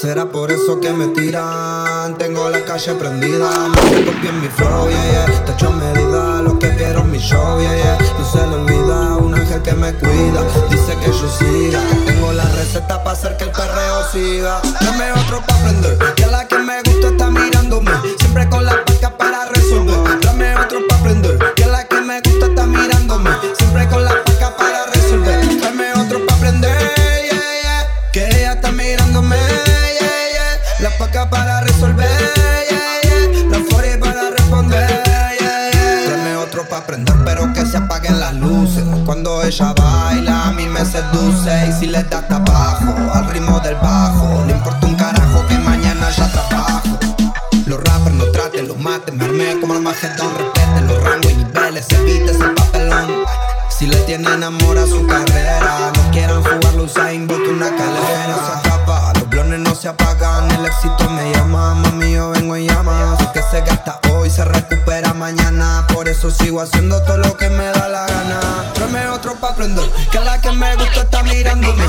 Será 0.00 0.26
por 0.26 0.52
eso 0.52 0.78
que 0.78 0.92
me 0.92 1.08
tiran. 1.08 2.16
Tengo 2.18 2.48
la 2.48 2.64
calle 2.64 2.94
prendida. 2.94 3.50
Me 3.90 4.04
copian 4.04 4.40
mi 4.40 4.46
flow, 4.46 4.88
yeah, 4.88 5.26
yeah. 5.26 5.44
Te 5.44 5.50
echo 5.50 5.72
medida 5.72 6.40
lo 6.40 6.56
que 6.56 6.68
vieron 6.68 7.10
mi 7.10 7.18
show, 7.18 7.58
yeah, 7.58 7.74
yeah. 7.74 7.98
No 8.16 8.30
se 8.30 8.46
le 8.46 8.54
olvida 8.54 9.16
un 9.16 9.34
ángel 9.34 9.60
que 9.60 9.72
me 9.72 9.92
cuida. 9.92 10.40
Dice 10.70 10.96
que 11.00 11.06
yo 11.06 11.28
siga. 11.28 11.80
Que 11.88 12.12
tengo 12.12 12.32
la 12.32 12.44
receta 12.44 13.02
para 13.02 13.16
hacer 13.16 13.36
que 13.36 13.42
el 13.42 13.50
perreo 13.50 14.08
siga. 14.12 14.60
Dame 14.82 15.10
otro 15.20 15.42
pa' 15.44 15.56
aprender. 15.56 15.98
Que 16.14 16.26
la 16.26 16.46
que 16.46 16.58
me 16.58 16.80
gusta 16.84 17.08
está 17.08 17.28
mirándome. 17.28 17.90
Siempre 18.20 18.48
con 18.48 18.64
la 18.64 18.84
paca 18.84 19.18
para 19.18 19.46
resolver. 19.46 20.31
Siempre 23.72 23.88
con 23.88 24.04
la 24.04 24.22
paca 24.22 24.54
para 24.54 24.84
resolver. 24.92 25.60
Dame 25.62 25.94
otro 25.94 26.26
pa' 26.26 26.34
aprender. 26.34 26.76
Que 28.12 28.26
ella 28.26 28.52
está 28.52 28.70
mirándome. 28.70 29.36
Yeah, 29.36 30.58
yeah. 30.78 30.90
La 30.90 31.30
para 31.30 31.62
resolver. 31.62 32.06
Yeah, 32.68 33.00
yeah. 33.02 33.48
La 33.48 33.58
furia 33.70 33.98
para 33.98 34.28
responder. 34.28 34.86
Yeah, 35.06 35.38
yeah. 35.40 36.10
Dame 36.10 36.36
otro 36.36 36.68
pa' 36.68 36.78
aprender, 36.78 37.14
pero 37.24 37.50
que 37.54 37.64
se 37.64 37.78
apaguen 37.78 38.20
las 38.20 38.34
luces. 38.34 38.84
Cuando 39.06 39.42
ella 39.42 39.72
baila, 39.72 40.48
a 40.48 40.52
mí 40.52 40.66
me 40.66 40.84
seduce. 40.84 41.68
Y 41.70 41.72
si 41.72 41.86
le 41.86 42.02
da 42.02 42.18
hasta 42.18 42.36
abajo, 42.36 42.94
al 43.14 43.26
ritmo 43.30 43.58
del 43.60 43.76
bajo. 43.76 44.44
Le 44.46 44.52
importa 44.52 44.81
Si 54.32 54.38
le 54.38 54.46
tienen 54.46 54.62
amor 54.62 54.78
a 54.78 54.86
su 54.86 55.06
carrera, 55.06 55.92
no 55.94 56.10
quieran 56.10 56.42
jugar 56.42 56.74
los 56.74 56.94
Bolt 56.94 57.48
una 57.48 57.68
calera. 57.68 58.36
Se 58.46 58.68
acaba, 58.68 59.12
los 59.12 59.28
blones 59.28 59.60
no 59.60 59.74
se 59.74 59.88
apagan, 59.88 60.50
el 60.52 60.64
éxito 60.64 61.10
me 61.10 61.32
llama, 61.32 61.74
mami 61.74 62.12
yo 62.12 62.30
vengo 62.30 62.56
en 62.56 62.66
llamas. 62.66 63.20
Lo 63.20 63.30
que 63.32 63.42
se 63.42 63.60
gasta 63.60 64.00
hoy 64.10 64.30
se 64.30 64.42
recupera 64.44 65.12
mañana, 65.12 65.86
por 65.92 66.08
eso 66.08 66.30
sigo 66.30 66.62
haciendo 66.62 67.02
todo 67.02 67.18
lo 67.18 67.36
que 67.36 67.50
me 67.50 67.66
da 67.66 67.88
la 67.88 68.06
gana. 68.06 68.40
Tráeme 68.72 69.06
otro 69.08 69.34
pa' 69.34 69.50
aprender, 69.50 69.84
que 70.10 70.20
la 70.20 70.40
que 70.40 70.50
me 70.52 70.76
gusta 70.76 71.02
está 71.02 71.22
mirándome, 71.24 71.84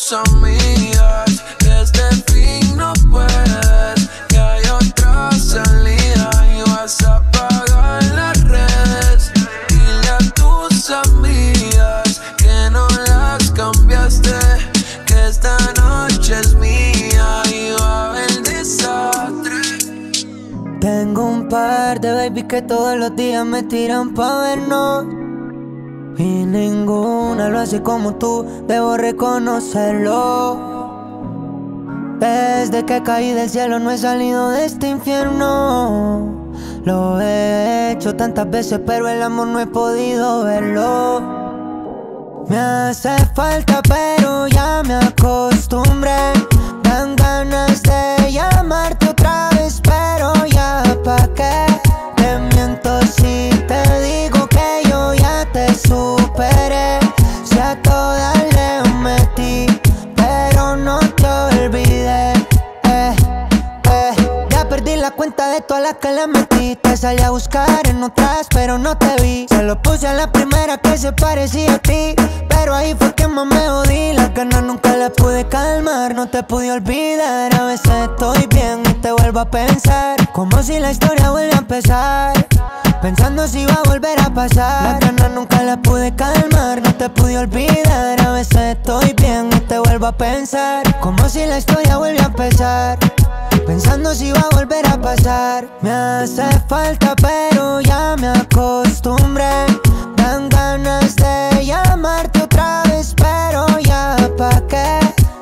tus 0.00 0.12
amigas 0.12 1.42
que 1.58 1.82
este 1.82 2.32
fin 2.32 2.76
no 2.76 2.92
puedes. 3.10 4.08
Que 4.28 4.38
hay 4.38 4.62
otra 4.70 5.30
salida 5.32 6.30
y 6.56 6.70
vas 6.70 7.02
a 7.04 7.22
pagar 7.30 8.02
las 8.14 8.42
redes. 8.44 9.32
Dile 9.68 10.08
a 10.08 10.18
tus 10.34 10.90
amigas 10.90 12.20
que 12.38 12.70
no 12.70 12.86
las 13.06 13.50
cambiaste. 13.50 14.38
Que 15.06 15.28
esta 15.28 15.56
noche 15.76 16.34
es 16.40 16.54
mía 16.54 17.42
y 17.52 17.72
va 17.78 18.06
a 18.06 18.10
haber 18.10 18.42
desastre. 18.42 19.60
Tengo 20.80 21.24
un 21.24 21.48
par 21.48 22.00
de 22.00 22.12
baby 22.12 22.44
que 22.44 22.62
todos 22.62 22.96
los 22.96 23.14
días 23.16 23.44
me 23.44 23.62
tiran 23.64 24.14
pa' 24.14 24.40
vernos. 24.40 25.19
Y 26.20 26.44
ninguna 26.44 27.48
lo 27.48 27.60
hace 27.60 27.80
como 27.80 28.16
tú, 28.16 28.44
debo 28.68 28.98
reconocerlo. 28.98 30.68
Desde 32.18 32.84
que 32.84 33.02
caí 33.02 33.32
del 33.32 33.48
cielo 33.48 33.78
no 33.78 33.90
he 33.90 33.96
salido 33.96 34.50
de 34.50 34.66
este 34.66 34.90
infierno. 34.90 36.52
Lo 36.84 37.18
he 37.22 37.92
hecho 37.92 38.16
tantas 38.16 38.50
veces, 38.50 38.80
pero 38.86 39.08
el 39.08 39.22
amor 39.22 39.46
no 39.46 39.60
he 39.60 39.66
podido 39.66 40.44
verlo. 40.44 41.22
Me 42.50 42.58
hace 42.58 43.16
falta, 43.34 43.80
pero 43.88 44.46
ya 44.48 44.82
me 44.86 44.96
acostumbré. 44.96 46.34
Dan 46.82 47.16
ganas 47.16 47.82
de 47.82 48.19
que 66.00 66.12
le 66.12 66.26
metí. 66.26 66.76
Te 66.76 66.96
salí 66.96 67.22
a 67.22 67.30
buscar 67.30 67.86
en 67.86 68.02
otras, 68.02 68.46
pero 68.50 68.78
no 68.78 68.96
te 68.96 69.22
vi. 69.22 69.46
Se 69.48 69.62
lo 69.62 69.80
puse 69.80 70.06
a 70.06 70.14
la 70.14 70.32
primera 70.32 70.78
que 70.78 70.96
se 70.96 71.12
parecía 71.12 71.74
a 71.74 71.78
ti. 71.78 72.14
Pero 72.48 72.74
ahí 72.74 72.94
fue 72.98 73.14
que 73.14 73.28
más 73.28 73.46
me 73.46 73.68
jodí. 73.68 74.12
Las 74.14 74.32
ganas 74.34 74.62
nunca 74.62 74.96
las 74.96 75.10
pude 75.10 75.46
calmar. 75.48 76.14
No 76.14 76.28
te 76.28 76.42
pude 76.42 76.72
olvidar. 76.72 77.54
A 77.54 77.64
veces 77.64 77.92
estoy 78.10 78.46
bien 78.46 78.82
y 78.88 78.94
te 78.94 79.12
vuelvo 79.12 79.40
a 79.40 79.50
pensar. 79.50 80.16
Como 80.32 80.62
si 80.62 80.78
la 80.78 80.90
historia 80.90 81.30
vuelve 81.30 81.54
a 81.54 81.58
empezar. 81.58 82.46
Pensando 83.02 83.46
si 83.46 83.64
va 83.66 83.74
a 83.74 83.88
volver 83.88 84.20
a 84.20 84.30
pasar. 84.30 84.82
Las 84.84 85.00
ganas 85.00 85.30
nunca 85.32 85.62
las 85.62 85.78
pude 85.78 86.14
calmar. 86.14 86.82
No 86.82 86.94
te 86.94 87.08
pude 87.10 87.38
olvidar. 87.38 88.20
A 88.20 88.32
veces 88.32 88.76
estoy 88.76 89.12
bien 89.14 89.50
y 89.54 89.60
te 89.60 89.78
vuelvo 89.78 90.06
a 90.06 90.12
pensar. 90.12 90.98
Como 91.00 91.28
si 91.28 91.44
la 91.46 91.58
historia 91.58 91.98
vuelve 91.98 92.20
a 92.20 92.26
empezar. 92.26 92.98
Pensando 93.66 94.14
si 94.14 94.32
va 94.32 94.40
a 94.40 94.56
volver 94.56 94.86
a 94.86 95.00
pasar. 95.00 95.68
Me 95.80 95.90
hace 95.90 96.44
falta, 96.68 97.14
pero 97.16 97.80
ya 97.80 98.16
me 98.18 98.28
acostumbré. 98.28 99.66
Dan 100.16 100.48
ganas 100.48 101.16
de 101.16 101.64
llamarte 101.64 102.42
otra 102.42 102.82
vez, 102.84 103.14
pero 103.16 103.66
ya 103.80 104.16
pa' 104.36 104.62
qué. 104.68 104.98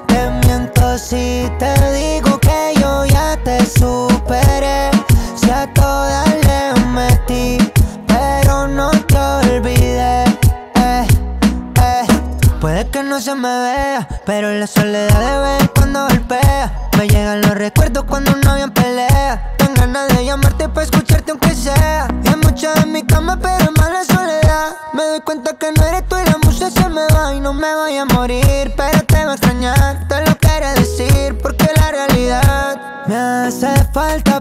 Te 0.06 0.30
miento 0.46 0.98
si 0.98 1.50
te 1.58 1.72
digo 1.92 2.38
que 2.38 2.74
yo 2.80 3.04
ya 3.06 3.36
te 3.44 3.64
superé. 3.66 4.90
Si 5.36 5.50
a 5.50 5.72
todas 5.72 6.28
le 6.46 6.80
metí, 6.86 7.58
pero 8.06 8.68
no 8.68 8.90
te 8.90 9.18
olvidé. 9.18 10.24
Eh, 10.74 11.06
eh. 11.82 12.06
Puede 12.60 12.88
que 12.90 13.02
no 13.02 13.20
se 13.20 13.34
me 13.34 13.48
vea, 13.48 14.08
pero 14.24 14.50
la 14.52 14.66
soledad 14.66 15.57
de 15.57 15.57
me 27.58 27.74
voy 27.74 27.96
a 27.96 28.04
morir. 28.04 28.72
Pero 28.76 29.04
te 29.04 29.24
va 29.24 29.32
a 29.32 29.34
extrañar, 29.34 30.08
te 30.08 30.24
lo 30.24 30.36
quiero 30.38 30.72
decir, 30.74 31.36
porque 31.42 31.66
la 31.76 31.90
realidad 31.90 33.04
me 33.06 33.16
hace 33.16 33.84
falta, 33.92 34.40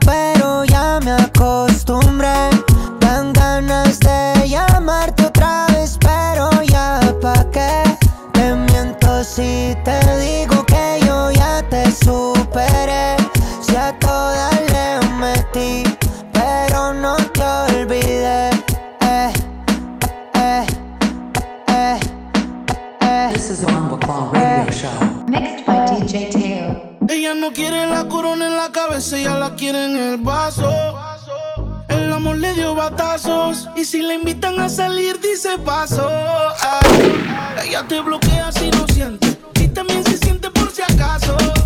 no 27.47 27.53
quiere 27.53 27.87
la 27.87 28.05
corona 28.09 28.47
en 28.47 28.57
la 28.57 28.71
cabeza, 28.73 29.17
ella 29.17 29.39
la 29.39 29.55
quiere 29.55 29.85
en 29.85 29.95
el 29.95 30.17
vaso. 30.17 30.69
El 31.87 32.11
amor 32.11 32.35
le 32.37 32.53
dio 32.53 32.75
batazos 32.75 33.69
y 33.75 33.85
si 33.85 34.01
la 34.01 34.15
invitan 34.15 34.59
a 34.59 34.67
salir 34.67 35.17
dice 35.21 35.57
paso. 35.59 36.09
Ella 37.63 37.85
te 37.87 38.01
bloquea 38.01 38.51
si 38.51 38.69
no 38.71 38.85
siente 38.87 39.37
y 39.61 39.67
también 39.69 40.03
se 40.03 40.17
siente 40.17 40.49
por 40.51 40.69
si 40.71 40.81
acaso. 40.81 41.56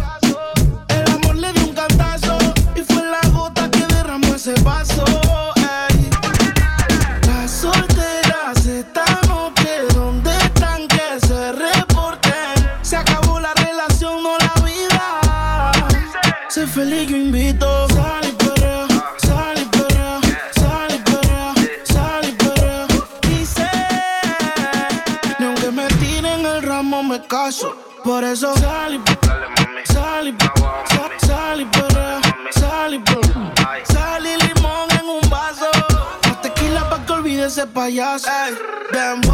yes. 37.92 38.26
Hey, 38.26 39.31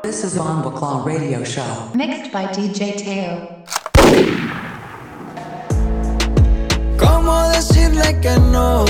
This 0.00 0.24
is 0.24 0.36
Von 0.36 0.62
Baclaw 0.62 1.04
Radio 1.04 1.44
Show. 1.44 1.90
Mixed 1.94 2.32
by 2.32 2.46
DJ 2.46 2.96
Teo. 2.96 3.62
¿Cómo 6.96 7.48
decirle 7.50 8.18
que 8.22 8.34
no? 8.50 8.86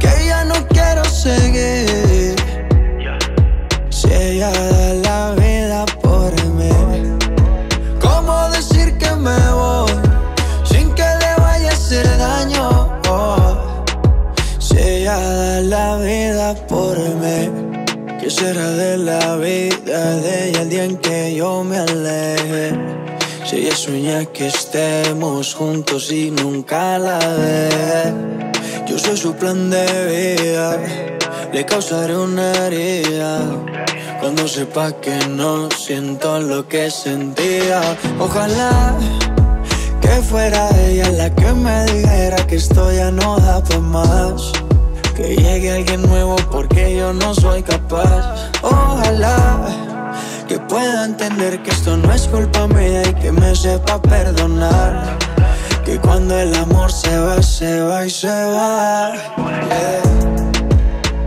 Que 0.00 0.26
ya 0.26 0.44
no 0.44 0.54
quiero 0.66 1.04
seguir. 1.04 2.34
Si 3.90 4.12
ella 4.12 4.50
da 4.50 4.94
la 5.06 5.34
vida 5.36 5.86
por 6.02 6.32
mí. 6.58 6.74
¿Cómo 8.00 8.48
decir 8.50 8.98
que 8.98 9.14
me 9.14 9.38
voy? 9.52 9.92
Sin 10.64 10.92
que 10.94 11.08
le 11.22 11.32
vaya 11.38 11.70
a 11.70 11.72
hacer 11.72 12.06
daño. 12.18 13.00
Oh. 13.08 13.84
Si 14.58 14.76
ella 14.76 15.18
da 15.18 15.60
la 15.60 15.96
vida 15.98 16.54
por 16.66 16.98
mí. 16.98 17.76
¿Qué 18.18 18.28
será 18.28 18.68
de 18.70 18.96
la 18.96 19.36
vida 19.36 19.75
de 19.96 20.48
ella 20.48 20.62
el 20.62 20.68
día 20.68 20.84
en 20.84 20.96
que 20.98 21.34
yo 21.34 21.64
me 21.64 21.78
aleje? 21.78 22.72
Si 23.44 23.56
ella 23.56 23.76
sueña 23.76 24.24
que 24.26 24.46
estemos 24.46 25.54
juntos 25.54 26.10
y 26.10 26.30
nunca 26.30 26.98
la 26.98 27.18
ve, 27.18 28.12
yo 28.86 28.98
soy 28.98 29.16
su 29.16 29.34
plan 29.34 29.70
de 29.70 29.86
vida, 30.14 30.76
le 31.52 31.64
causaré 31.64 32.16
una 32.16 32.52
herida. 32.66 33.40
Cuando 34.20 34.48
sepa 34.48 34.92
que 35.00 35.16
no 35.28 35.68
siento 35.70 36.40
lo 36.40 36.66
que 36.66 36.90
sentía, 36.90 37.80
ojalá 38.18 38.96
que 40.00 40.08
fuera 40.22 40.68
ella 40.86 41.10
la 41.12 41.34
que 41.34 41.52
me 41.52 41.84
dijera 41.86 42.46
que 42.46 42.56
esto 42.56 42.92
ya 42.92 43.10
no 43.10 43.38
da 43.38 43.62
para 43.62 43.80
más. 43.80 44.52
Que 45.14 45.34
llegue 45.34 45.72
alguien 45.72 46.02
nuevo 46.02 46.36
porque 46.50 46.96
yo 46.96 47.12
no 47.12 47.34
soy 47.34 47.62
capaz. 47.62 48.50
Ojalá 48.60 49.85
que 50.46 50.58
pueda 50.60 51.04
entender 51.04 51.62
que 51.62 51.70
esto 51.70 51.96
no 51.96 52.12
es 52.12 52.28
culpa 52.28 52.66
mía 52.68 53.02
y 53.08 53.14
que 53.14 53.32
me 53.32 53.54
sepa 53.54 54.00
perdonar. 54.00 55.18
Que 55.84 55.98
cuando 55.98 56.38
el 56.38 56.54
amor 56.54 56.90
se 56.92 57.18
va, 57.18 57.42
se 57.42 57.80
va 57.80 58.06
y 58.06 58.10
se 58.10 58.28
va. 58.28 59.12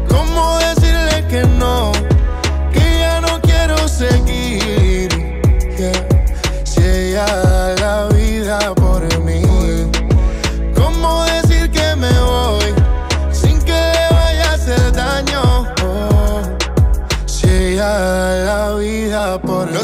¿Cómo 0.08 0.58
decirle 0.60 1.26
que 1.28 1.46
no? 1.58 1.99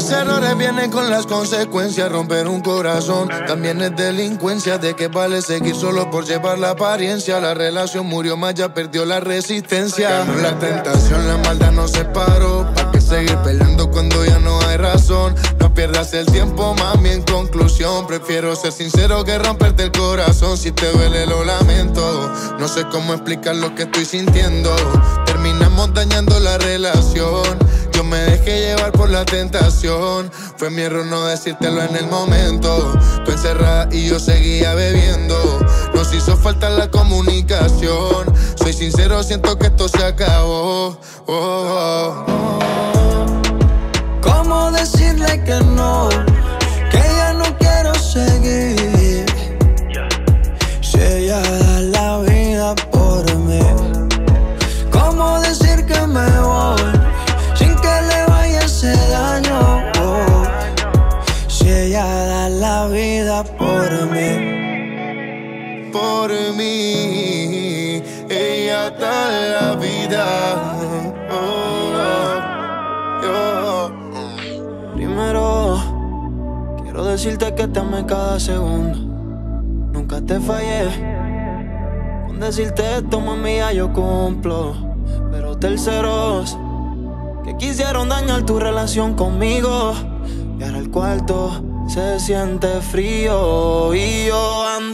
Los 0.08 0.16
errores 0.16 0.56
vienen 0.56 0.88
con 0.92 1.10
las 1.10 1.26
consecuencias. 1.26 2.12
Romper 2.12 2.46
un 2.46 2.60
corazón 2.60 3.28
también 3.48 3.82
es 3.82 3.96
delincuencia. 3.96 4.78
De 4.78 4.94
que 4.94 5.08
vale 5.08 5.42
seguir 5.42 5.74
solo 5.74 6.08
por 6.12 6.24
llevar 6.24 6.60
la 6.60 6.70
apariencia. 6.70 7.40
La 7.40 7.54
relación 7.54 8.06
murió 8.06 8.36
más, 8.36 8.54
ya 8.54 8.72
perdió 8.72 9.04
la 9.04 9.18
resistencia. 9.18 10.24
La 10.40 10.56
tentación, 10.60 11.26
la 11.26 11.38
maldad 11.38 11.72
nos 11.72 11.90
separó. 11.90 12.72
¿Para 12.76 12.92
qué 12.92 13.00
seguir 13.00 13.36
peleando 13.38 13.90
cuando 13.90 14.24
ya 14.24 14.38
no 14.38 14.60
hay 14.68 14.76
razón? 14.76 15.34
No 15.58 15.74
pierdas 15.74 16.14
el 16.14 16.26
tiempo, 16.26 16.72
mami. 16.74 17.08
En 17.08 17.22
conclusión, 17.22 18.06
prefiero 18.06 18.54
ser 18.54 18.70
sincero 18.70 19.24
que 19.24 19.36
romperte 19.40 19.82
el 19.82 19.90
corazón. 19.90 20.56
Si 20.56 20.70
te 20.70 20.88
duele, 20.92 21.26
lo 21.26 21.44
lamento. 21.44 22.32
No 22.60 22.68
sé 22.68 22.84
cómo 22.92 23.12
explicar 23.12 23.56
lo 23.56 23.74
que 23.74 23.82
estoy 23.82 24.04
sintiendo. 24.04 24.70
Terminamos 25.26 25.92
dañando 25.94 26.38
la 26.38 26.58
relación. 26.58 27.58
Me 28.08 28.18
dejé 28.18 28.60
llevar 28.60 28.92
por 28.92 29.10
la 29.10 29.24
tentación. 29.24 30.30
Fue 30.56 30.70
mi 30.70 30.82
error 30.82 31.06
no 31.06 31.26
decírtelo 31.26 31.82
en 31.82 31.96
el 31.96 32.06
momento. 32.06 32.92
Tú 33.24 33.32
encerrada 33.32 33.88
y 33.90 34.08
yo 34.08 34.20
seguía 34.20 34.74
bebiendo. 34.74 35.36
Nos 35.94 36.14
hizo 36.14 36.36
falta 36.36 36.70
la 36.70 36.88
comunicación. 36.90 38.32
Soy 38.56 38.72
sincero, 38.72 39.22
siento 39.22 39.58
que 39.58 39.66
esto 39.66 39.88
se 39.88 40.04
acabó. 40.04 40.98
Oh, 41.26 42.24
oh, 42.26 43.05
yo 83.72 83.92
cumplo. 83.92 84.74
Pero 85.30 85.56
terceros, 85.58 86.58
que 87.44 87.56
quisieron 87.56 88.08
dañar 88.08 88.44
tu 88.44 88.58
relación 88.58 89.14
conmigo. 89.14 89.94
Y 90.58 90.62
ahora 90.64 90.78
el 90.78 90.90
cuarto 90.90 91.62
se 91.88 92.18
siente 92.20 92.80
frío. 92.80 93.94
Y 93.94 94.26
yo 94.26 94.66
ando 94.66 94.85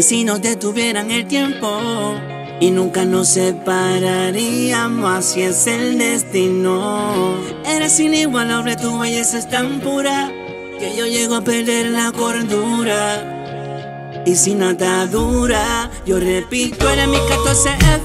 que 0.00 0.04
si 0.04 0.24
nos 0.24 0.40
detuvieran 0.40 1.10
el 1.10 1.26
tiempo 1.26 2.14
y 2.58 2.70
nunca 2.70 3.04
nos 3.04 3.28
separaríamos, 3.28 5.10
así 5.10 5.42
es 5.42 5.66
el 5.66 5.98
destino. 5.98 7.36
Eres 7.66 8.00
inigualable, 8.00 8.76
tu 8.76 8.98
belleza 8.98 9.36
es 9.36 9.50
tan 9.50 9.80
pura 9.80 10.32
que 10.78 10.96
yo 10.96 11.06
llego 11.06 11.34
a 11.34 11.42
perder 11.42 11.90
la 11.90 12.12
cordura. 12.12 14.22
Y 14.24 14.36
sin 14.36 14.62
atadura, 14.62 15.90
yo 16.06 16.18
repito, 16.18 16.88
eres 16.88 17.06
mi 17.06 17.18
14F, 17.18 18.00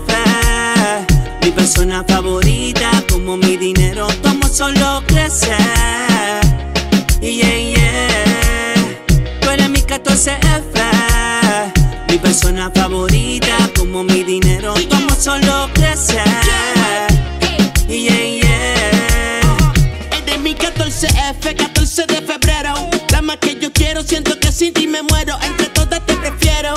mi 1.44 1.52
persona 1.52 2.04
favorita, 2.06 2.92
como 3.10 3.38
mi 3.38 3.56
dinero, 3.56 4.06
tomo 4.22 4.50
solo 4.50 5.02
crecer. 5.08 5.56
Y 7.22 7.38
yeah, 7.38 7.58
yeah. 7.58 8.84
Tú 9.40 9.50
eres 9.50 9.70
mi 9.70 9.80
14F, 9.80 10.75
mi 12.16 12.20
persona 12.20 12.72
favorita, 12.74 13.58
como 13.78 14.02
mi 14.02 14.24
dinero, 14.24 14.74
tomo 14.90 15.14
solo 15.20 15.70
crecer. 15.74 16.24
Y 17.90 18.04
yeah, 18.04 18.40
yeah. 18.42 19.74
Eres 20.12 20.40
mi 20.40 20.56
14F, 20.56 21.56
14 21.58 22.06
de 22.06 22.22
febrero. 22.22 22.74
La 23.10 23.22
más 23.22 23.36
que 23.42 23.60
yo 23.60 23.70
quiero, 23.74 24.02
siento 24.02 24.40
que 24.40 24.50
sin 24.54 24.74
ti 24.74 24.88
me 24.88 25.02
muero. 25.02 25.38
Entre 25.42 25.68
todas 25.68 26.06
te 26.06 26.16
prefiero. 26.16 26.76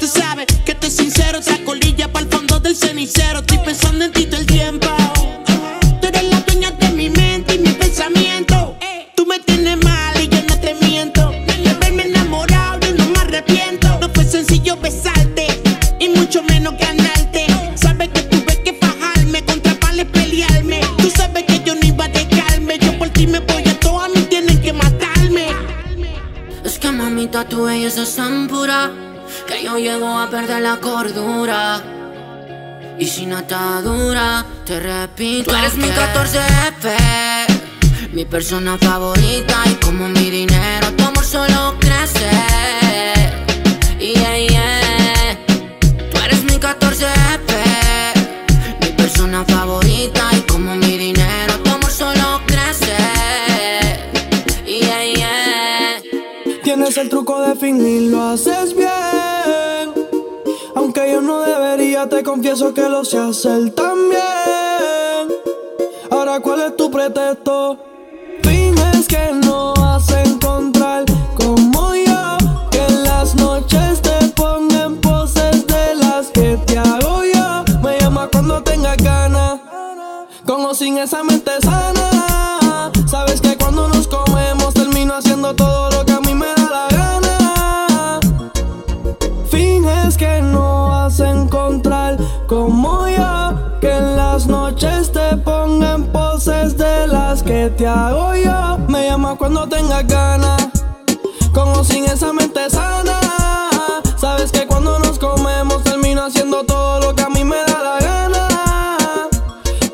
Tú 0.00 0.06
sabes 0.06 0.46
que 0.64 0.72
estoy 0.72 0.90
sincero, 0.90 1.42
saco 1.42 1.74
lilla 1.74 2.10
para 2.10 2.24
el 2.24 2.32
fondo 2.32 2.58
del 2.58 2.74
cenicero. 2.74 3.40
Estoy 3.40 3.58
pensando 3.58 4.06
en 4.06 4.12
ti 4.12 4.24
belleza 27.88 28.02
es 28.02 28.16
tan 28.16 28.48
pura 28.48 28.90
que 29.46 29.64
yo 29.64 29.78
llego 29.78 30.18
a 30.18 30.28
perder 30.28 30.60
la 30.60 30.76
cordura. 30.76 31.82
Y 32.98 33.06
sin 33.06 33.32
atadura, 33.32 34.44
te 34.66 34.78
repito. 34.78 35.50
Tú 35.50 35.56
eres 35.56 35.74
mi 35.76 35.88
14F, 35.88 36.90
mi 38.12 38.24
persona 38.26 38.76
favorita. 38.76 39.62
Y 39.66 39.74
como 39.76 40.06
mi 40.08 40.30
dinero, 40.30 40.92
tu 40.96 41.04
amor 41.04 41.24
solo 41.24 41.76
crece. 41.80 42.30
Yeah, 43.98 44.38
yeah. 44.38 45.38
Tú 46.10 46.18
eres 46.24 46.44
mi 46.44 46.58
14F, 46.58 47.50
mi 48.82 48.88
persona 48.98 49.44
favorita. 49.46 50.28
Y 50.32 50.40
como 50.42 50.74
mi 50.76 50.98
dinero, 50.98 51.37
el 57.08 57.10
truco 57.10 57.40
de 57.40 57.54
fingir, 57.54 58.10
lo 58.10 58.22
haces 58.22 58.76
bien. 58.76 58.86
Aunque 60.74 61.10
yo 61.10 61.22
no 61.22 61.40
debería, 61.40 62.06
te 62.06 62.22
confieso 62.22 62.74
que 62.74 62.86
lo 62.86 63.02
sé 63.02 63.16
hacer 63.16 63.70
también. 63.70 64.20
Ahora, 66.10 66.38
¿cuál 66.40 66.60
es 66.60 66.76
tu 66.76 66.90
pretexto? 66.90 67.78
Finges 68.42 69.08
que 69.08 69.32
no 69.42 69.72
vas 69.74 70.10
a 70.10 70.22
encontrar 70.22 71.06
como 71.34 71.94
yo. 71.94 72.36
Que 72.70 72.84
en 72.84 73.04
las 73.04 73.34
noches 73.36 74.02
te 74.02 74.28
ponga 74.36 74.84
en 74.84 75.00
poses 75.00 75.66
de 75.66 75.94
las 75.94 76.26
que 76.28 76.58
te 76.66 76.76
hago 76.76 77.22
yo. 77.24 77.64
Me 77.82 77.98
llama 78.00 78.28
cuando 78.30 78.62
tengas 78.62 78.98
ganas. 78.98 79.60
Con 80.44 80.62
o 80.62 80.74
sin 80.74 80.98
esa 80.98 81.22
mente 81.24 81.37
como 92.48 93.06
yo. 93.06 93.78
Que 93.80 93.92
en 93.92 94.16
las 94.16 94.46
noches 94.48 95.12
te 95.12 95.36
ponga 95.36 95.94
en 95.94 96.04
poses 96.06 96.76
de 96.76 97.06
las 97.06 97.44
que 97.44 97.70
te 97.76 97.86
hago 97.86 98.34
yo. 98.34 98.78
Me 98.88 99.06
llama 99.06 99.36
cuando 99.36 99.68
tengas 99.68 100.04
ganas. 100.08 100.68
Con 101.52 101.68
o 101.68 101.84
sin 101.84 102.06
esa 102.06 102.32
mente 102.32 102.68
sana. 102.70 103.20
Sabes 104.16 104.50
que 104.50 104.66
cuando 104.66 104.98
nos 104.98 105.18
comemos 105.18 105.84
termino 105.84 106.24
haciendo 106.24 106.64
todo 106.64 106.98
lo 107.00 107.14
que 107.14 107.22
a 107.22 107.28
mí 107.28 107.44
me 107.44 107.56
da 107.56 107.82
la 107.82 107.98
gana. 108.00 109.28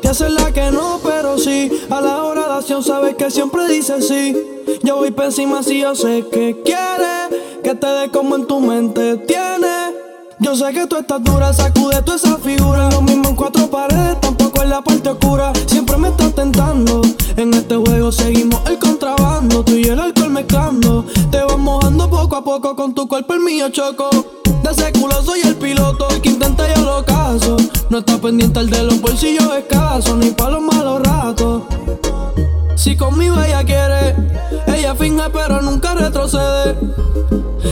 Te 0.01 0.07
haces 0.07 0.31
la 0.31 0.51
que 0.51 0.71
no, 0.71 0.99
pero 1.03 1.37
sí. 1.37 1.85
A 1.91 2.01
la 2.01 2.23
hora 2.23 2.47
de 2.47 2.53
acción 2.55 2.81
sabes 2.81 3.15
que 3.15 3.29
siempre 3.29 3.67
dices 3.67 4.07
sí. 4.07 4.35
Yo 4.81 4.95
voy 4.95 5.11
por 5.11 5.31
si 5.31 5.45
yo 5.79 5.93
sé 5.93 6.25
que 6.31 6.61
quieres. 6.63 7.61
Que 7.63 7.75
te 7.75 7.87
dé 7.87 8.09
como 8.09 8.35
en 8.35 8.47
tu 8.47 8.59
mente 8.59 9.17
tienes. 9.17 9.84
Yo 10.39 10.53
sé 10.53 10.73
que 10.73 10.85
tú 10.85 10.97
estás 10.97 11.23
dura, 11.23 11.53
sacude 11.53 12.01
toda 12.01 12.17
esa 12.17 12.37
figura. 12.37 12.89
Lo 12.89 13.01
mismo 13.01 13.29
en 13.29 13.35
cuatro 13.35 13.67
paredes, 13.67 14.19
tampoco 14.19 14.63
en 14.63 14.69
la 14.69 14.81
parte 14.81 15.09
oscura. 15.09 15.53
Siempre 15.65 15.97
me 15.97 16.09
estás 16.09 16.35
tentando. 16.35 17.01
En 17.37 17.53
este 17.53 17.75
juego 17.77 18.11
seguimos 18.11 18.61
el 18.69 18.77
contrabando. 18.77 19.63
Tú 19.63 19.73
y 19.73 19.83
el 19.85 19.99
alcohol 19.99 20.31
mezclando. 20.31 21.05
Te 21.31 21.41
vas 21.41 21.57
mojando 21.57 22.09
poco 22.09 22.35
a 22.35 22.43
poco 22.43 22.75
con 22.75 22.93
tu 22.93 23.07
cuerpo, 23.07 23.33
el 23.33 23.39
mío 23.41 23.69
choco. 23.69 24.09
De 24.63 24.71
ese 24.71 24.91
culo 24.91 25.21
soy 25.23 25.39
el 25.41 25.55
piloto. 25.55 26.09
El 26.09 26.21
que 26.21 26.29
intenta 26.29 26.73
yo 26.73 26.81
lo 26.81 27.05
caso. 27.05 27.55
No 27.89 27.99
está 27.99 28.17
pendiente 28.17 28.59
el 28.59 28.69
de 28.69 28.83
los 28.83 28.99
bolsillos 28.99 29.55
escasos, 29.55 30.17
ni 30.17 30.31
pa' 30.31 30.49
los 30.49 30.61
malos 30.61 31.01
ratos. 31.01 31.63
Si 32.75 32.97
conmigo 32.97 33.41
ella 33.41 33.63
quiere, 33.63 34.15
ella 34.67 34.93
finge 34.95 35.29
pero 35.31 35.61
nunca 35.61 35.93
retrocede. 35.93 36.75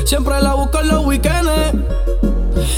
Siempre 0.05 0.41
la 0.41 0.53
busco 0.53 0.79
en 0.79 0.87
los 0.87 1.05
weekends. 1.05 1.43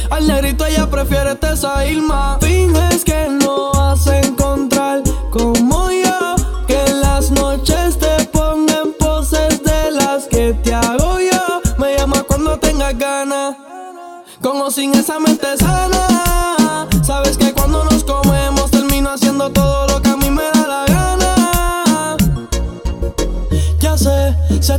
Al 0.09 0.27
negrito 0.27 0.65
ella 0.65 0.89
prefiere 0.89 1.31
este 1.31 1.91
Irma. 1.91 2.37
Finges 2.41 3.03
que 3.03 3.27
no 3.29 3.71
vas 3.73 4.07
a 4.07 4.19
encontrar 4.19 5.01
como 5.31 5.89
yo. 5.91 6.35
Que 6.67 6.83
en 6.85 7.01
las 7.01 7.31
noches 7.31 7.97
te 7.97 8.25
ponga 8.25 8.81
en 8.83 8.93
poses 8.93 9.63
de 9.63 9.91
las 9.91 10.27
que 10.27 10.53
te 10.63 10.73
hago 10.73 11.19
yo. 11.19 11.61
Me 11.77 11.95
llama 11.97 12.23
cuando 12.23 12.57
tengas 12.59 12.97
ganas. 12.97 13.55
Con 14.41 14.61
o 14.61 14.71
sin 14.71 14.93
esa 14.93 15.19
mente 15.19 15.57
sana. 15.57 16.54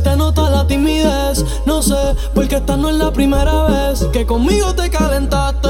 Te 0.01 0.15
nota 0.15 0.49
la 0.49 0.67
timidez. 0.67 1.43
No 1.65 1.81
sé, 1.81 2.15
porque 2.33 2.57
esta 2.57 2.77
no 2.77 2.89
es 2.89 2.95
la 2.95 3.11
primera 3.11 3.65
vez 3.65 4.05
que 4.11 4.25
conmigo 4.25 4.73
te 4.73 4.89
calentaste. 4.89 5.69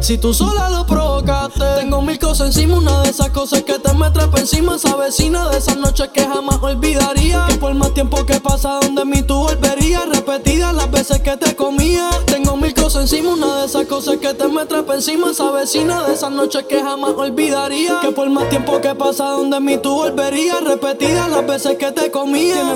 Si 0.00 0.18
tú 0.18 0.34
sola 0.34 0.68
lo 0.68 0.84
provocaste, 0.84 1.64
tengo 1.76 2.02
mil 2.02 2.18
cosas 2.18 2.48
encima. 2.48 2.76
Una 2.76 3.02
de 3.02 3.08
esas 3.08 3.30
cosas 3.30 3.62
que 3.62 3.78
te 3.78 3.94
me 3.94 4.10
trepa 4.10 4.38
encima. 4.38 4.76
Esa 4.76 4.96
vecina 4.96 5.48
de 5.48 5.56
esas 5.56 5.78
noches 5.78 6.08
que 6.12 6.22
jamás 6.26 6.58
olvidaría. 6.60 7.46
Que 7.48 7.54
por 7.54 7.72
más 7.74 7.94
tiempo 7.94 8.26
que 8.26 8.38
pasa, 8.38 8.80
donde 8.82 9.06
mí 9.06 9.22
tú 9.22 9.34
volverías. 9.38 10.06
Repetidas 10.06 10.74
las 10.74 10.90
veces 10.90 11.20
que 11.20 11.38
te 11.38 11.56
comía. 11.56 12.10
Tengo 12.26 12.54
mil 12.56 12.74
cosas 12.74 13.02
encima. 13.02 13.32
Una 13.32 13.60
de 13.60 13.66
esas 13.66 13.86
cosas 13.86 14.18
que 14.18 14.34
te 14.34 14.46
me 14.48 14.66
trepa 14.66 14.94
encima. 14.94 15.30
Esa 15.30 15.50
vecina 15.52 16.02
de 16.06 16.14
esas 16.14 16.32
noches 16.32 16.64
que 16.68 16.82
jamás 16.82 17.12
olvidaría. 17.16 18.00
Que 18.02 18.10
por 18.10 18.28
más 18.28 18.50
tiempo 18.50 18.82
que 18.82 18.94
pasa, 18.94 19.24
donde 19.30 19.58
mí 19.60 19.78
tú 19.78 19.94
volverías. 19.94 20.62
Repetidas 20.62 21.30
las 21.30 21.46
veces 21.46 21.78
que 21.78 21.92
te 21.92 22.10
comía. 22.10 22.74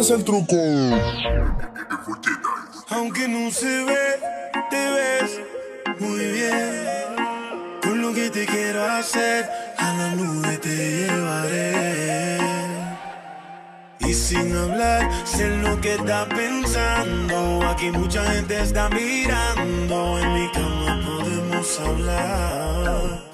Aunque 2.91 3.27
no 3.27 3.51
se 3.51 3.83
ve, 3.85 4.21
te 4.71 4.91
ves 4.91 5.41
muy 5.99 6.25
bien. 6.31 7.81
Con 7.83 8.01
lo 8.01 8.15
que 8.15 8.31
te 8.31 8.47
quiero 8.47 8.85
hacer, 8.85 9.51
a 9.77 9.93
la 9.95 10.15
nube 10.15 10.57
te 10.59 10.77
llevaré. 11.07 12.39
Y 13.99 14.15
sin 14.15 14.55
hablar, 14.57 15.11
sé 15.25 15.49
lo 15.57 15.81
que 15.81 15.95
estás 15.95 16.29
pensando. 16.29 17.69
Aquí 17.69 17.91
mucha 17.91 18.25
gente 18.31 18.61
está 18.61 18.89
mirando. 18.91 20.21
En 20.21 20.35
mi 20.35 20.49
cama 20.53 21.01
podemos 21.05 21.81
hablar. 21.81 23.25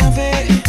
Aunque 0.00 0.63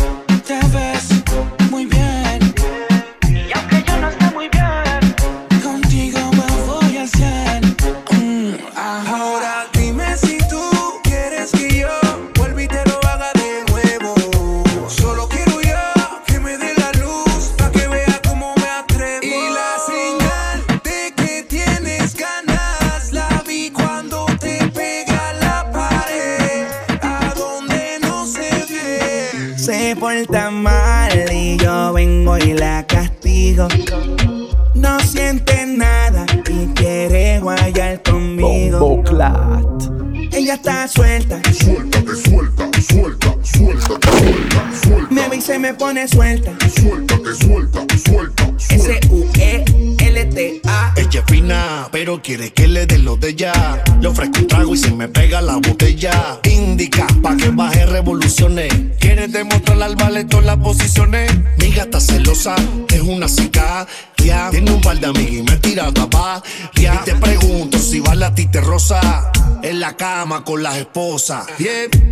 con 70.46 70.64
las 70.64 70.78
esposas. 70.78 71.48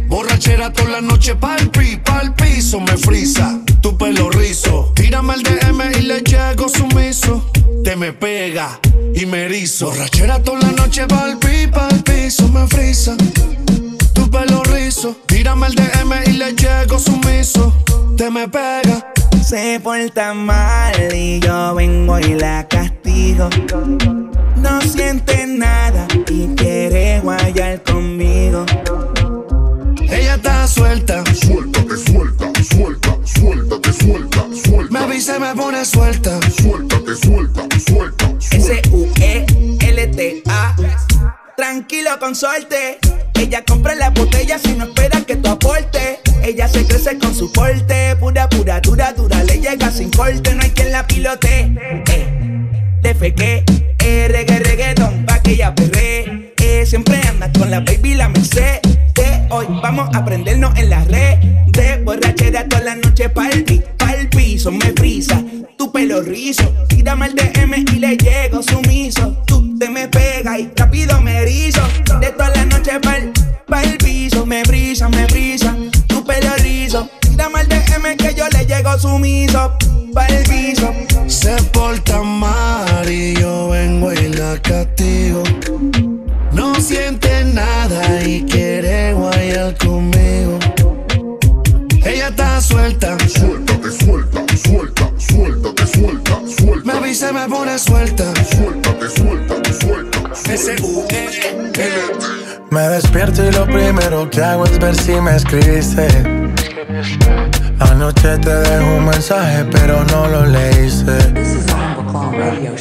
Borrachera 0.07 0.73
toda 0.73 0.89
la 0.89 1.01
noche 1.01 1.36
pa'l 1.36 1.69
pi, 1.69 1.97
pa'l 2.03 2.34
piso 2.34 2.79
me 2.79 2.97
frisa. 2.97 3.59
Tu 3.81 3.95
pelo 3.97 4.29
rizo. 4.29 4.91
Tírame 4.95 5.36
el 5.36 5.43
DM 5.43 5.81
y 5.99 6.01
le 6.01 6.21
llego 6.21 6.67
sumiso. 6.67 7.49
Te 7.84 7.95
me 7.95 8.11
pega 8.11 8.79
y 9.15 9.25
me 9.25 9.45
erizo. 9.45 9.86
Borrachera 9.86 10.41
toda 10.41 10.59
la 10.61 10.71
noche 10.71 11.05
pa'l 11.07 11.38
pi, 11.38 11.67
pa'l 11.67 12.03
piso 12.03 12.49
me 12.49 12.67
frisa. 12.67 13.15
Tu 14.13 14.29
pelo 14.29 14.63
rizo. 14.63 15.15
Tírame 15.27 15.67
el 15.67 15.75
DM 15.75 16.13
y 16.27 16.31
le 16.34 16.53
llego 16.53 16.99
sumiso. 16.99 17.73
Te 18.17 18.29
me 18.29 18.47
pega. 18.47 19.13
Se 19.43 19.79
porta 19.79 20.34
mal 20.34 21.13
y 21.13 21.39
yo 21.39 21.75
vengo 21.75 22.17
y 22.19 22.34
la 22.34 22.67
castigo. 22.67 23.49
No 24.55 24.81
siente 24.81 25.45
nada 25.45 26.07
y 26.29 26.52
quiere 26.89 27.19
guayar 27.21 27.81
conmigo. 27.84 28.65
Ella 30.09 30.36
está 30.36 30.67
suelta. 30.67 31.23
Suéltate, 31.34 31.95
suelta, 31.97 32.51
suelta, 32.61 33.17
suéltate, 33.23 33.93
suelta, 33.93 34.45
suelta. 34.63 34.91
Me 34.91 34.99
avisa 34.99 35.38
y 35.38 35.39
me 35.39 35.55
pone 35.55 35.86
suelta. 35.86 36.38
Suéltate, 36.61 37.15
suelta, 37.15 37.65
suelta, 37.88 38.36
suelta. 38.39 38.81
S-U-E-L-T-A. 38.81 39.75
Tranquilo, 41.55 42.19
con 42.19 42.36
suerte. 42.36 42.99
Ella 43.36 43.63
compra 43.65 43.95
la 43.95 44.09
botella 44.09 44.59
si 44.59 44.73
no 44.73 44.84
espera 44.86 45.21
que 45.21 45.38
tú 45.38 45.47
aportes. 45.49 46.19
Ella 46.43 46.67
se 46.67 46.86
crece 46.86 47.17
con 47.17 47.34
su 47.34 47.49
porte. 47.51 48.17
Pura, 48.17 48.49
pura, 48.49 48.81
dura, 48.81 49.13
dura. 49.13 49.41
Le 49.45 49.61
llega 49.61 49.89
sin 49.89 50.09
corte. 50.11 50.53
No 50.53 50.61
hay 50.61 50.71
quien 50.71 50.91
la 50.91 51.07
pilote. 51.07 51.73
Eh, 52.07 52.27
le 53.01 53.15
feque. 53.15 53.63
Eh, 53.99 54.27
reggae, 54.29 54.59
reggaeton. 54.59 55.25
Pa' 55.25 55.41
que 55.41 55.51
ella 55.51 55.73
perre. 55.73 56.02
Siempre 56.86 57.21
anda 57.27 57.49
con 57.57 57.71
la 57.71 57.79
baby, 57.79 58.13
la 58.13 58.27
merced. 58.29 58.79
Hoy 59.49 59.65
vamos 59.81 60.09
a 60.13 60.25
prendernos 60.25 60.77
en 60.77 60.89
la 60.89 61.03
red. 61.05 61.39
De 61.67 61.97
borrachera 62.03 62.67
toda 62.67 62.84
la 62.84 62.95
noche 62.95 63.29
pa'l 63.29 63.63
pi, 63.63 63.81
pa'l 63.97 64.27
piso. 64.29 64.69
Me 64.71 64.91
frisa. 64.91 65.41
Tu 65.77 65.91
pelo 65.91 66.21
rizo. 66.21 66.63
Tírame 66.89 67.27
el 67.27 67.36
DM 67.36 67.86
y 67.93 67.99
le 67.99 68.17
llego 68.17 68.61
sumiso. 68.61 69.43
Tú 69.45 69.77
te 69.79 69.89
me 69.89 70.07
pegas 70.09 70.59
y 70.59 70.69
rápido 70.75 71.21
me 71.21 71.38
erizo. 71.38 71.81
De 72.19 72.31
toda 72.31 72.49
la 72.49 72.65
noche 72.65 72.91
pa'l 72.99 73.97
piso. 74.03 74.45
Me 74.45 74.63
brisa, 74.63 75.07
me 75.07 75.25
brisa. 75.27 75.75
Tu 76.07 76.23
pelo 76.25 76.53
rizo. 76.57 77.09
Tírame 77.21 77.61
el 77.61 77.69
DM 77.69 78.17
que 78.17 78.36
yo 78.36 78.45
le 78.49 78.65
llego 78.65 78.99
sumiso. 78.99 79.71
Pa'l 80.13 80.43
piso. 80.49 80.93
Se 81.27 81.55
porta 81.71 82.21
mal 82.21 83.09
y 83.09 83.36
yo 83.36 83.69
vengo 83.69 84.11
y 84.11 84.27
la 84.29 84.61
castigo. 84.61 85.43
No 86.53 86.75
siente 86.75 87.45
nada 87.45 88.23
y 88.23 88.43
quiere 88.43 89.13
guayar 89.13 89.75
conmigo. 89.77 90.59
Ella 92.05 92.27
está 92.29 92.61
suelta. 92.61 93.17
Suéltate, 93.27 93.91
suelta, 93.91 94.45
suelta, 94.57 95.09
suéltate, 95.17 95.87
suelta, 95.87 96.39
suelta. 96.57 96.85
Me 96.85 96.93
avisa 96.93 97.31
me 97.31 97.47
pone 97.47 97.77
suelta. 97.79 98.25
Suéltate, 98.45 99.09
suelta, 99.09 99.55
suelta. 99.81 100.13
Me 102.69 102.81
despierto 102.89 103.45
y 103.45 103.51
lo 103.51 103.65
primero 103.65 104.29
que 104.29 104.41
hago 104.41 104.65
es 104.65 104.79
ver 104.79 104.95
si 104.95 105.13
me 105.13 105.35
escribiste. 105.35 106.07
Anoche 107.79 108.37
te 108.39 108.49
dejo 108.49 108.95
un 108.95 109.05
mensaje, 109.05 109.65
pero 109.71 110.03
no 110.05 110.27
lo 110.27 110.45
leíste. 110.45 111.17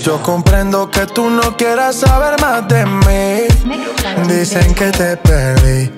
Yo 0.03 0.21
comprendo 0.23 0.91
que 0.91 1.07
tú 1.07 1.31
no 1.31 1.57
quieras 1.57 1.97
saber 1.97 2.41
más 2.41 2.67
de 2.69 2.85
mí. 2.85 3.47
Dicen 4.29 4.75
que 4.75 4.91
te 4.91 5.17
perdí. 5.17 5.91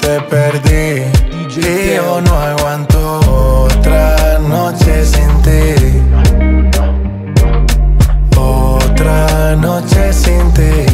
Te 0.00 0.20
perdí. 0.22 1.02
Y 1.56 1.94
yo 1.94 2.20
no 2.20 2.34
aguanto 2.38 3.64
otra 3.64 4.38
noche 4.38 5.04
sin 5.04 5.42
ti. 5.42 6.02
Otra 8.36 9.56
noche 9.56 10.12
sin 10.12 10.52
ti. 10.52 10.85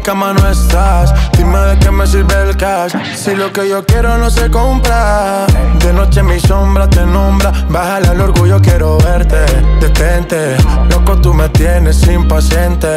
Cama 0.00 0.32
no 0.32 0.48
estás. 0.48 1.12
Dime 1.36 1.58
de 1.58 1.78
qué 1.78 1.90
me 1.90 2.06
sirve 2.06 2.34
el 2.42 2.56
cash 2.56 2.92
Si 3.14 3.34
lo 3.34 3.52
que 3.52 3.68
yo 3.68 3.84
quiero 3.84 4.18
no 4.18 4.30
se 4.30 4.50
compra, 4.50 5.46
de 5.78 5.92
noche 5.92 6.22
mi 6.22 6.38
sombra 6.40 6.88
te 6.88 7.04
nombra. 7.06 7.52
Bájale 7.68 8.08
al 8.08 8.20
orgullo, 8.20 8.60
quiero 8.60 8.98
verte. 8.98 9.38
Detente, 9.80 10.56
loco, 10.90 11.20
tú 11.20 11.32
me 11.34 11.48
tienes 11.48 12.06
impaciente. 12.08 12.88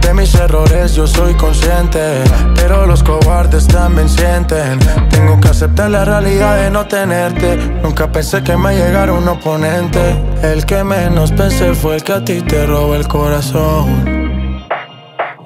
De 0.00 0.14
mis 0.14 0.34
errores 0.34 0.94
yo 0.94 1.06
soy 1.06 1.34
consciente, 1.34 2.22
pero 2.54 2.86
los 2.86 3.02
cobardes 3.02 3.66
también 3.66 4.08
sienten. 4.08 4.78
Tengo 5.10 5.40
que 5.40 5.48
aceptar 5.48 5.90
la 5.90 6.04
realidad 6.04 6.56
de 6.56 6.70
no 6.70 6.86
tenerte. 6.86 7.56
Nunca 7.82 8.10
pensé 8.10 8.42
que 8.42 8.56
me 8.56 8.74
llegara 8.76 9.12
un 9.12 9.28
oponente. 9.28 10.22
El 10.42 10.64
que 10.66 10.84
menos 10.84 11.32
pensé 11.32 11.74
fue 11.74 11.96
el 11.96 12.02
que 12.02 12.12
a 12.12 12.24
ti 12.24 12.42
te 12.42 12.66
robó 12.66 12.94
el 12.94 13.08
corazón. 13.08 14.25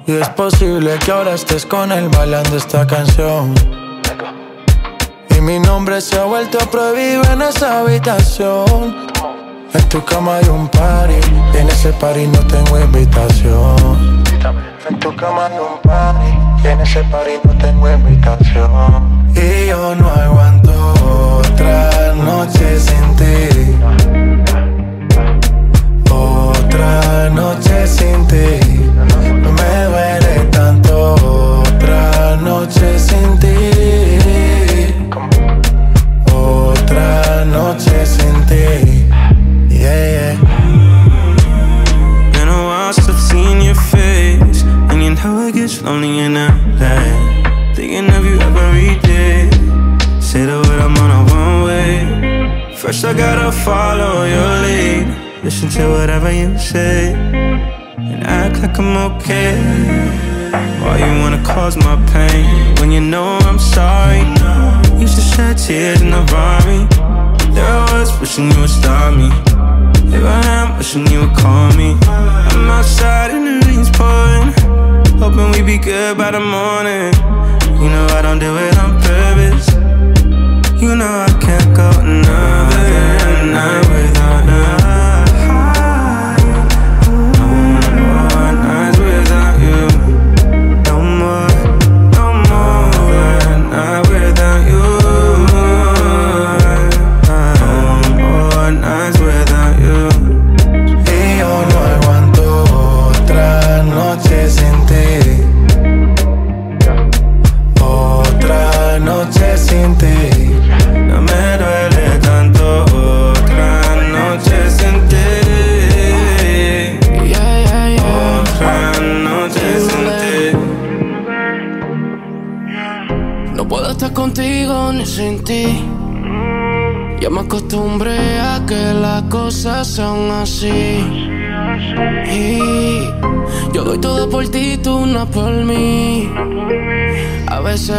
Y 0.07 0.13
es 0.13 0.29
posible 0.29 0.97
que 1.05 1.11
ahora 1.11 1.33
estés 1.35 1.65
con 1.65 1.91
él 1.91 2.09
bailando 2.09 2.57
esta 2.57 2.87
canción. 2.87 3.53
Y 5.29 5.41
mi 5.41 5.59
nombre 5.59 6.01
se 6.01 6.19
ha 6.19 6.23
vuelto 6.23 6.57
prohibido 6.71 7.21
en 7.31 7.41
esa 7.43 7.81
habitación. 7.81 9.07
En 9.73 9.89
tu 9.89 10.03
cama 10.03 10.37
hay 10.37 10.49
un 10.49 10.67
party, 10.69 11.13
y 11.53 11.57
en 11.57 11.69
ese 11.69 11.93
party 11.93 12.27
no 12.27 12.39
tengo 12.47 12.79
invitación. 12.79 14.23
En 14.89 14.99
tu 14.99 15.15
cama 15.15 15.45
hay 15.45 15.59
un 15.59 15.79
party, 15.83 16.63
y 16.63 16.67
en 16.67 16.81
ese 16.81 17.03
party 17.03 17.31
no 17.43 17.57
tengo 17.57 17.89
invitación. 17.89 19.31
Y 19.35 19.67
yo 19.67 19.95
no 19.95 20.09
aguanto 20.09 21.37
otra 21.37 22.13
noche 22.15 22.79
sin 22.79 23.15
ti. 23.15 23.75
Otra 26.09 27.29
noche 27.29 27.87
sin 27.87 28.27
ti. 28.27 28.80
Sin 33.11 33.31
ti. 33.43 33.55
Otra 36.31 37.43
noche 37.45 38.05
sin 38.05 38.37
ti. 38.49 38.65
Yeah, 39.83 40.05
yeah. 40.15 40.35
Been 42.33 42.47
a 42.47 42.59
while 42.67 42.93
since 42.93 43.09
I've 43.09 43.19
seen 43.19 43.57
your 43.67 43.79
face. 43.93 44.63
And 44.89 45.03
you 45.03 45.11
know 45.15 45.47
it 45.47 45.53
gets 45.55 45.81
lonely 45.81 46.19
in 46.25 46.35
LA. 46.35 46.97
Thinking 47.75 48.09
of 48.17 48.23
you 48.29 48.37
every 48.49 48.95
day. 49.09 49.49
Say 50.19 50.45
the 50.45 50.57
word, 50.65 50.81
I'm 50.85 50.95
on 51.03 51.11
a 51.19 51.21
one 51.39 51.57
way. 51.67 51.91
First, 52.75 53.03
I 53.05 53.13
gotta 53.13 53.51
follow 53.51 54.23
your 54.35 54.53
lead. 54.65 55.05
Listen 55.43 55.69
to 55.75 55.83
whatever 55.95 56.31
you 56.31 56.57
say. 56.57 57.13
And 58.11 58.23
act 58.23 58.61
like 58.61 58.77
I'm 58.79 58.95
okay. 59.11 60.30
Why 60.51 60.97
you 60.97 61.21
wanna 61.21 61.41
cause 61.43 61.77
my 61.77 61.95
pain 62.11 62.75
when 62.75 62.91
you 62.91 62.99
know 62.99 63.37
I'm 63.43 63.57
sorry? 63.57 64.19
Used 64.99 65.15
to 65.15 65.21
shed 65.21 65.57
tears 65.57 66.01
in 66.01 66.11
the 66.11 66.21
Rari. 66.33 66.85
There 67.55 67.63
I 67.63 67.99
was 67.99 68.11
wishing 68.19 68.51
you 68.51 68.59
would 68.59 68.69
stop 68.69 69.13
me. 69.15 69.29
Here 70.11 70.27
I 70.27 70.41
am 70.59 70.77
wishing 70.77 71.07
you 71.07 71.21
would 71.21 71.35
call 71.37 71.71
me. 71.77 71.95
I'm 72.05 72.69
outside 72.69 73.31
and 73.31 73.47
the 73.47 73.65
rain's 73.65 73.89
pouring. 73.91 74.51
Hoping 75.21 75.51
we 75.51 75.61
be 75.61 75.77
good 75.77 76.17
by 76.17 76.31
the 76.31 76.41
morning. 76.41 77.13
You 77.81 77.89
know 77.89 78.05
I 78.11 78.21
don't 78.21 78.39
do 78.39 78.51
it 78.57 78.77
on 78.77 78.99
purpose. 79.01 79.67
You 80.81 80.95
know 80.97 81.25
I 81.27 81.31
can't 81.39 81.75
go 81.75 81.89
another 82.01 83.45
night 83.55 83.87
without 83.89 84.43
her. 84.49 84.80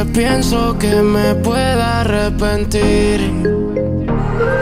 Pienso 0.05 0.77
que 0.79 0.95
me 1.03 1.35
pueda 1.37 2.01
arrepentir. 2.01 3.21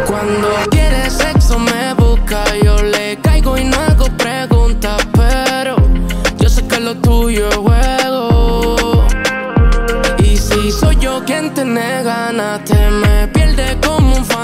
Cuando 0.07 0.49
quiere 0.71 1.11
sexo 1.11 1.59
me 1.59 1.95
busca, 1.95 2.45
yo 2.63 2.77
le 2.83 3.19
caigo 3.23 3.57
y 3.57 3.65
no 3.65 3.77
hago 3.79 4.07
preguntas, 4.17 5.07
pero 5.13 5.77
yo 6.39 6.49
sé 6.49 6.67
que 6.67 6.81
lo 6.81 6.95
tuyo 6.97 7.49
es 7.49 7.57
juego. 7.57 9.07
Y 10.19 10.37
si 10.37 10.71
soy 10.73 10.97
yo 10.97 11.23
quien 11.25 11.55
te 11.55 11.65
me 11.65 13.29
pierde 13.29 13.79
como 13.85 14.17
un 14.17 14.25
fantasma 14.25 14.40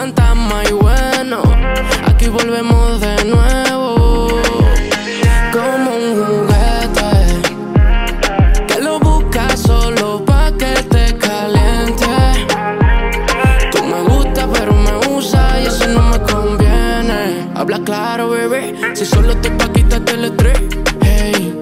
si 18.96 19.04
solo 19.04 19.36
te 19.36 19.50
pa' 19.50 19.68
quitarte 19.68 20.12
el 20.12 20.24
estrés. 20.24 20.58
Hey, 21.02 21.60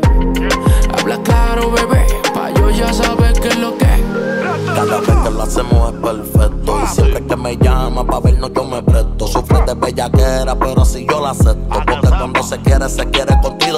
habla 0.96 1.20
claro, 1.24 1.72
bebé, 1.72 2.06
pa' 2.32 2.50
yo 2.50 2.70
ya 2.70 2.92
saber 2.92 3.32
qué 3.40 3.48
es 3.48 3.58
lo 3.58 3.76
que. 3.76 3.84
Cada 4.72 5.00
vez 5.00 5.16
que 5.24 5.30
lo 5.30 5.42
hacemos 5.42 5.94
es 5.94 6.00
perfecto 6.00 6.80
Y 6.82 6.86
siempre 6.86 7.26
que 7.26 7.36
me 7.36 7.56
llama 7.56 8.04
pa' 8.04 8.20
vernos 8.20 8.50
yo 8.54 8.64
me 8.64 8.82
presto 8.82 9.26
Sufre 9.26 9.60
de 9.66 9.74
bellaquera 9.74 10.58
pero 10.58 10.82
así 10.82 11.06
yo 11.08 11.20
la 11.20 11.30
acepto 11.30 11.82
Porque 11.86 12.08
cuando 12.08 12.42
se 12.42 12.58
quiere, 12.58 12.88
se 12.88 13.08
quiere 13.10 13.38
con 13.40 13.56
ti 13.58 13.70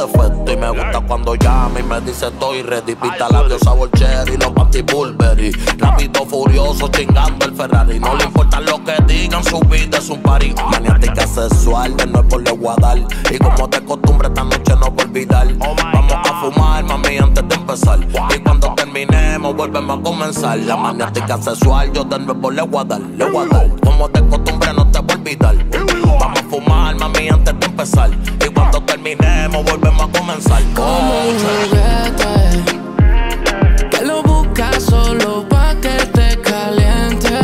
me 0.73 0.83
gusta 0.83 1.01
cuando 1.01 1.35
llama 1.37 1.79
y 1.79 1.83
me 1.83 2.01
dice 2.01 2.27
estoy 2.27 2.63
ready 2.63 2.97
Pita 2.97 3.29
labios 3.31 3.61
sabor 3.61 3.91
cherry, 3.93 4.37
los 4.37 4.51
panty 4.51 4.83
Burberry. 4.83 5.53
Rápido, 5.79 6.27
furioso, 6.27 6.89
chingando 6.89 7.47
el 7.47 7.55
Ferrari. 7.55 8.01
No 8.01 8.17
le 8.17 8.25
importa 8.25 8.61
lo 8.61 8.83
que 8.83 8.95
digan, 9.07 9.45
su 9.45 9.61
vida 9.61 9.99
es 9.99 10.09
un 10.09 10.21
party. 10.23 10.55
Maniática 10.71 11.27
sexual, 11.27 11.97
de 11.97 12.07
nuevo 12.07 12.39
le 12.39 12.53
voy 12.53 12.75
a 12.77 12.81
dar. 12.81 12.99
Y 13.31 13.39
como 13.39 13.69
de 13.69 13.85
costumbre 13.85 14.29
esta 14.29 14.43
noche 14.43 14.75
no 14.81 14.91
voy 14.91 15.05
a 15.05 15.07
olvidar. 15.07 15.55
Vamos 15.59 16.13
a 16.13 16.41
fumar, 16.41 16.85
mami, 16.85 17.19
antes 17.19 17.49
de 17.49 17.55
empezar. 17.55 17.99
Y 18.35 18.39
cuando 18.41 18.75
terminemos 18.75 19.55
volvemos 19.55 19.99
a 19.99 20.03
comenzar. 20.03 20.59
La 20.59 20.77
maniática 20.77 21.39
sexual 21.41 21.93
yo 21.93 22.05
de 22.05 22.19
nuevo 22.19 22.51
le 22.51 22.63
voy 22.63 22.81
a 22.81 22.85
dar, 22.85 23.01
le 23.01 23.31
voy 23.31 23.47
a 23.47 23.55
dar. 23.55 23.81
Como 23.81 24.09
de 24.09 24.29
costumbre 24.29 24.73
no 24.73 24.91
te 24.91 24.99
voy 24.99 25.13
a 25.13 25.15
olvidar. 25.15 25.57
Vamos 25.71 26.41
a 26.41 26.43
fumar, 26.51 26.97
mami, 26.97 27.29
antes 27.29 27.61
de 27.61 27.67
empezar 27.67 28.11
cuando 28.77 28.93
terminemos 28.93 29.65
volvemos 29.65 30.03
a 30.03 30.19
comenzar 30.19 30.63
Como 30.75 31.29
un 31.29 31.39
juguete 31.39 32.65
que 33.91 34.05
lo 34.05 34.23
buscas 34.23 34.83
solo 34.83 35.49
pa' 35.49 35.75
que 35.81 35.97
te 36.13 36.41
caliente. 36.41 37.39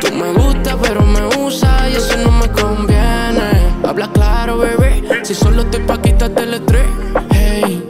Tú 0.00 0.12
me 0.14 0.32
gusta 0.32 0.76
pero 0.80 1.02
me 1.02 1.26
usa 1.38 1.88
y 1.88 1.96
eso 1.96 2.16
no 2.18 2.30
me 2.30 2.48
conviene. 2.48 3.72
Habla 3.84 4.08
claro, 4.12 4.58
bebé, 4.58 5.02
si 5.24 5.34
solo 5.34 5.62
estoy 5.62 5.80
pa' 5.80 6.00
quitarte 6.00 6.42
el 6.42 6.54
estrés. 6.54 6.86
Hey, 7.30 7.88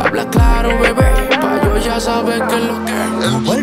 habla 0.00 0.28
claro, 0.30 0.70
bebé, 0.80 1.10
pa' 1.40 1.60
yo 1.62 1.78
ya 1.78 2.00
saber 2.00 2.42
qué 2.48 2.56
es 2.56 2.62
lo 2.64 2.84
que 2.84 3.57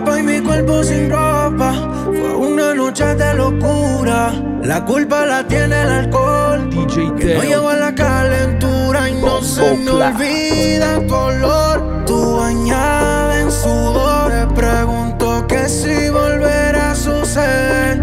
La 4.65 4.83
culpa 4.83 5.27
la 5.27 5.45
tiene 5.45 5.79
el 5.79 5.89
alcohol 5.89 6.69
Que 7.19 7.35
no 7.35 7.43
llegó 7.43 7.69
a 7.69 7.75
la 7.75 7.93
calentura 7.93 9.07
Y 9.07 9.13
no 9.21 9.39
se 9.41 9.77
me 9.77 9.91
olvida 9.91 11.05
tu 11.05 11.13
olor 11.13 12.05
Tu 12.07 12.37
bañada 12.37 13.41
en 13.41 13.51
sudor 13.51 14.31
Te 14.31 14.47
pregunto 14.55 15.45
que 15.47 15.69
si 15.69 16.09
volverá 16.09 16.91
a 16.91 16.95
suceder. 16.95 17.99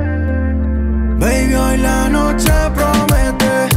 Baby, 1.19 1.55
hoy 1.55 1.79
la 1.79 2.09
noche 2.09 2.53
promete 2.75 3.69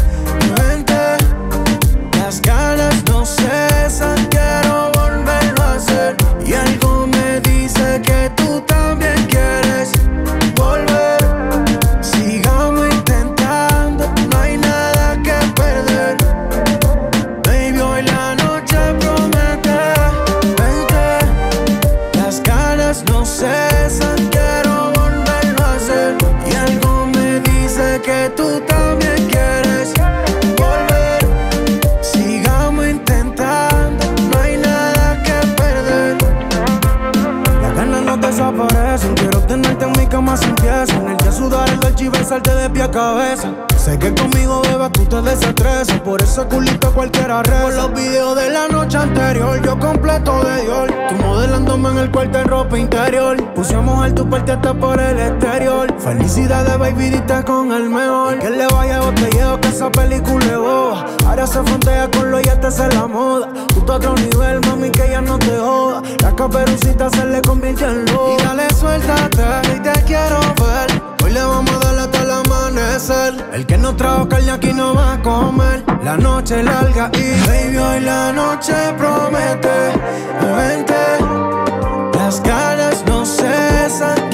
cabeza. 42.90 43.54
Sé 43.78 44.00
que 44.00 44.14
conmigo 44.16 44.62
bebas 44.64 44.92
tú 44.92 45.06
te 45.06 45.22
desestresas. 45.22 46.00
Por 46.02 46.22
eso 46.22 46.48
culito 46.48 46.92
cualquiera 46.94 47.44
reza. 47.44 47.62
Por 47.62 47.74
los 47.74 47.94
videos 47.94 48.36
de 48.36 48.50
la 48.50 48.68
noche 48.68 48.98
anterior, 48.98 49.62
yo 49.64 49.78
completo 49.78 50.44
de 50.44 50.62
Dior. 50.64 50.94
Tú 51.10 51.16
modelándome 51.24 51.90
en 51.90 51.98
el 52.00 52.12
cuarto 52.12 52.40
en 52.40 52.48
ropa 52.48 52.80
interior. 52.80 53.38
Puse 53.54 53.76
a 53.76 54.16
tu 54.16 54.30
parte 54.30 54.54
hasta 54.54 54.74
por 54.74 55.00
el 55.00 55.20
exterior. 55.20 55.94
Felicidades, 56.00 56.78
baby, 56.80 57.22
con 57.46 57.72
el 57.72 57.90
mejor. 57.90 58.40
Que 58.40 58.50
le 58.50 58.68
vaya 58.68 59.02
botelleo 59.02 59.62
que 59.62 59.68
esa 59.68 59.92
película 59.92 60.46
es 60.46 60.58
boba. 60.58 61.06
Ahora 61.28 61.46
se 61.46 61.62
frontea 61.64 62.10
con 62.12 62.32
los 62.32 62.42
yates 62.42 62.80
en 62.80 62.90
la 62.90 63.08
moda. 63.08 63.50
Tú 63.68 63.92
a 63.92 63.96
otro 63.96 64.16
nivel, 64.16 64.62
mami, 64.62 64.90
que 64.90 65.10
ya 65.10 65.22
no 65.22 65.38
te 65.38 65.58
joda. 65.58 66.02
La 66.22 66.36
caperucita 66.36 67.10
se 67.10 67.26
le 67.26 67.42
convierte 67.42 67.86
en 67.86 68.06
loba. 68.06 68.45
El 73.56 73.66
que 73.66 73.78
no 73.78 73.96
trajo 73.96 74.28
carne 74.28 74.52
aquí 74.52 74.74
no 74.74 74.94
va 74.94 75.14
a 75.14 75.22
comer. 75.22 75.82
La 76.04 76.18
noche 76.18 76.62
larga 76.62 77.10
y 77.14 77.48
baby, 77.48 77.78
hoy 77.78 78.00
la 78.02 78.34
noche 78.34 78.74
promete. 78.98 79.94
Vente, 80.58 81.04
las 82.18 82.42
caras 82.42 83.02
no 83.08 83.26
cesan. 83.26 84.25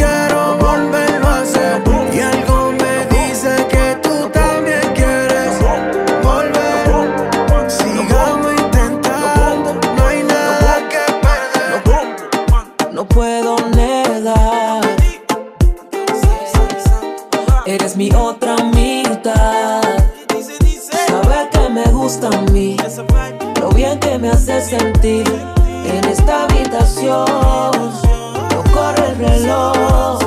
me 24.22 24.30
hace 24.30 24.62
sentir 24.62 25.26
en 25.66 26.06
esta 26.06 26.44
habitación. 26.44 27.26
No 27.26 28.64
corre 28.72 29.10
el 29.10 29.18
reloj. 29.18 30.20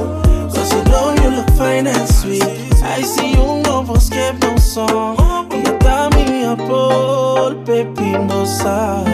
Cause 0.53 0.73
alone 0.73 1.23
you 1.23 1.31
look 1.31 1.49
fine 1.57 1.87
and 1.87 2.09
sweet. 2.09 2.43
I 2.83 3.03
see 3.03 3.33
you 3.33 3.63
no 3.63 3.95
escape 3.95 4.37
no 4.43 4.59
song. 4.59 5.17
Y 5.53 5.63
está 5.63 6.11
mi 6.11 6.45
apple, 6.45 7.57
pepino 7.65 8.45
sal. 8.45 9.05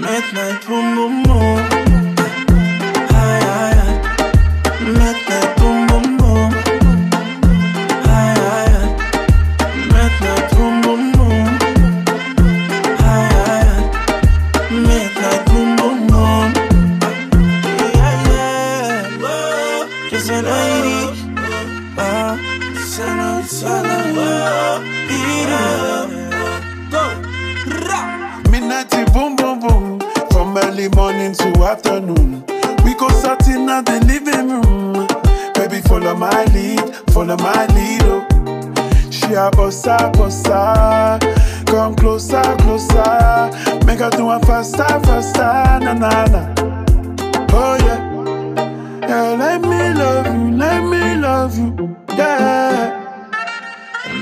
Midnight, 0.00 0.66
boom, 0.68 0.94
boom, 0.96 1.23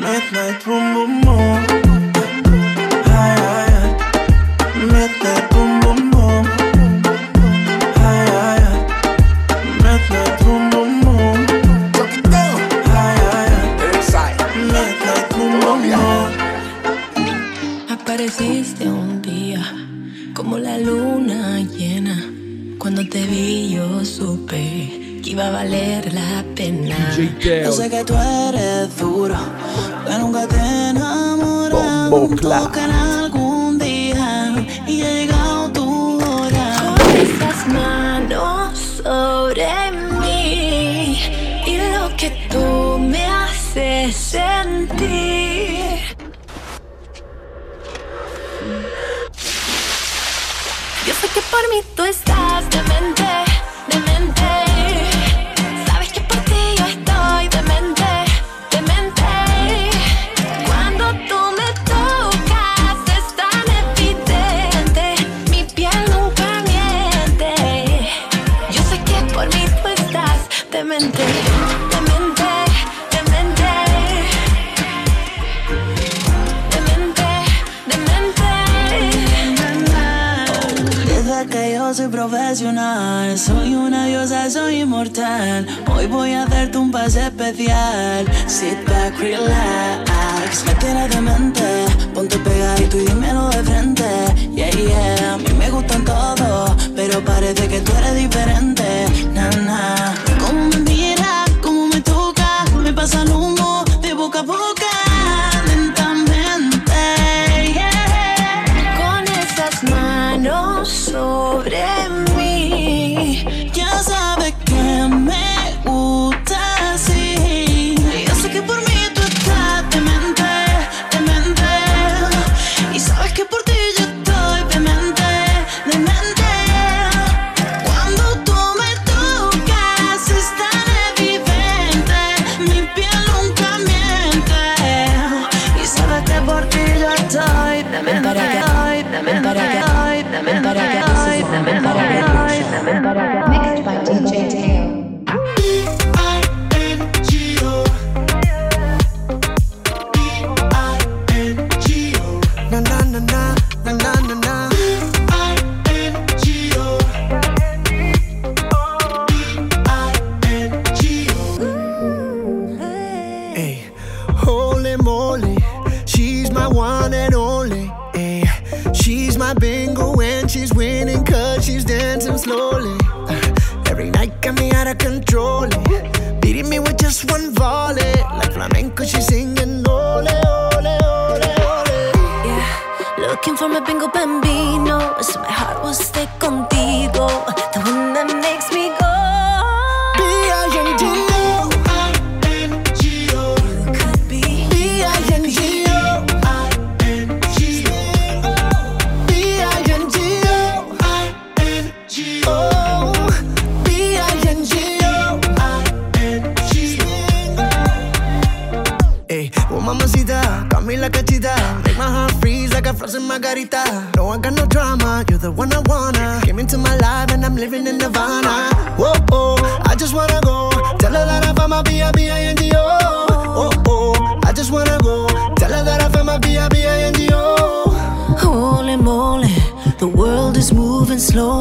midnight, 0.02 0.64
boom, 0.64 0.94
boom, 0.94 1.21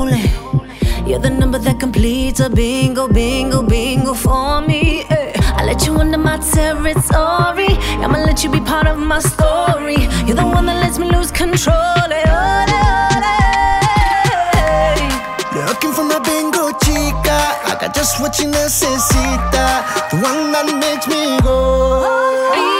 lonely. 0.01 0.21
You're 1.09 1.19
the 1.19 1.29
number 1.29 1.59
that 1.59 1.79
completes 1.79 2.39
a 2.39 2.49
bingo, 2.49 3.07
bingo, 3.07 3.61
bingo 3.61 4.13
for 4.13 4.61
me. 4.61 5.03
Eh. 5.09 5.33
I 5.57 5.65
let 5.65 5.85
you 5.85 5.99
into 6.01 6.17
my 6.17 6.37
territory. 6.37 7.73
I'ma 8.03 8.19
let 8.19 8.43
you 8.43 8.49
be 8.51 8.59
part 8.61 8.87
of 8.87 8.97
my 8.97 9.19
story. 9.19 10.07
You're 10.25 10.37
the 10.37 10.45
one 10.45 10.65
that 10.67 10.81
lets 10.83 10.97
me 10.97 11.09
lose 11.09 11.31
control. 11.31 11.75
Eh. 11.75 12.23
Oh, 12.27 12.65
eh, 12.67 12.83
oh, 12.83 13.29
eh. 13.33 14.71
Ole, 14.97 15.61
ole. 15.61 15.67
Looking 15.67 15.93
for 15.93 16.03
my 16.03 16.19
bingo 16.19 16.71
chica. 16.83 17.37
I 17.69 17.77
got 17.79 17.93
just 17.93 18.19
what 18.21 18.39
you 18.39 18.45
necesita. 18.47 19.65
The 20.11 20.17
one 20.17 20.51
that 20.53 20.65
makes 20.79 21.07
me 21.07 21.39
go. 21.41 21.57
Oh, 22.05 22.70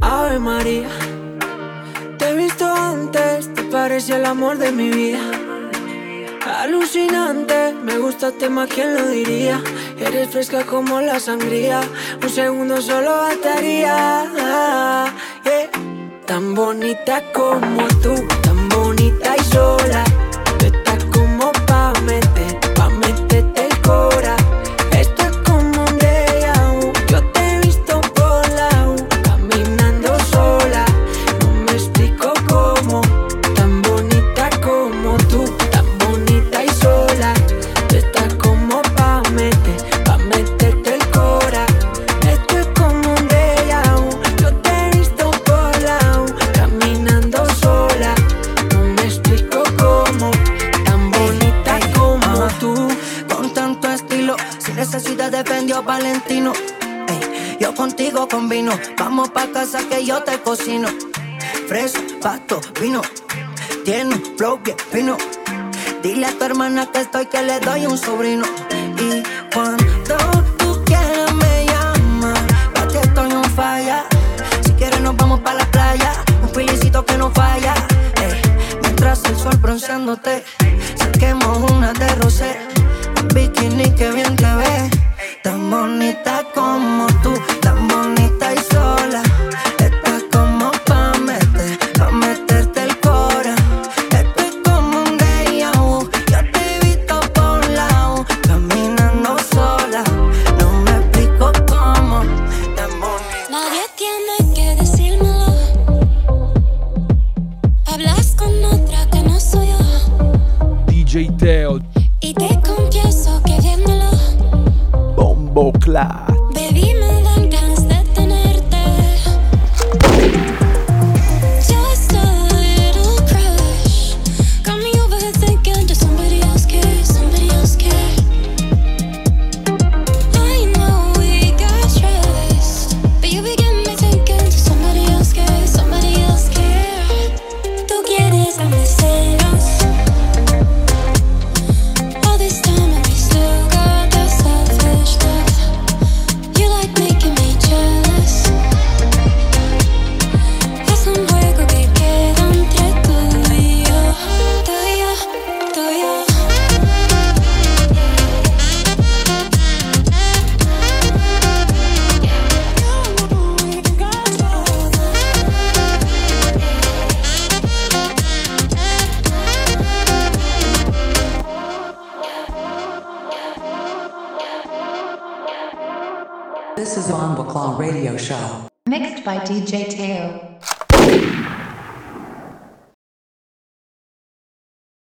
Ave 0.00 0.40
María, 0.40 0.88
te 2.18 2.30
he 2.30 2.34
visto 2.34 2.66
antes, 2.66 3.54
te 3.54 3.62
parece 3.64 4.16
el 4.16 4.26
amor 4.26 4.58
de 4.58 4.72
mi 4.72 4.90
vida. 4.90 5.20
Alucinante, 6.62 7.74
me 7.84 7.96
gusta 7.98 8.32
tema, 8.32 8.66
¿quién 8.66 8.94
lo 8.94 9.06
diría? 9.08 9.62
Eres 10.00 10.30
fresca 10.30 10.64
como 10.64 11.00
la 11.00 11.20
sangría, 11.20 11.80
un 12.20 12.28
segundo 12.28 12.82
solo 12.82 13.18
bastaría. 13.18 15.04
Tan 16.26 16.54
bonita 16.56 17.22
como 17.32 17.86
tú, 18.02 18.14
tan 18.42 18.68
bonita 18.68 19.36
y 19.36 19.44
sola. 19.44 20.04
sobrino. 67.98 68.44
Y 68.98 69.22
cuando 69.52 70.16
tú 70.58 70.82
quieras 70.84 71.34
me 71.34 71.66
llama, 71.66 72.34
para 72.74 72.88
que 72.88 72.98
estoy 72.98 73.30
en 73.30 73.44
falla. 73.44 74.04
Si 74.64 74.72
quieres 74.72 75.00
nos 75.00 75.16
vamos 75.16 75.40
para 75.40 75.58
la 75.58 75.70
playa, 75.70 76.12
un 76.42 76.50
pilicito 76.50 77.04
que 77.04 77.16
no 77.18 77.30
falla. 77.30 77.74
Eh, 78.22 78.42
mientras 78.82 79.24
el 79.24 79.36
sol 79.36 79.56
bronceándote. 79.60 80.44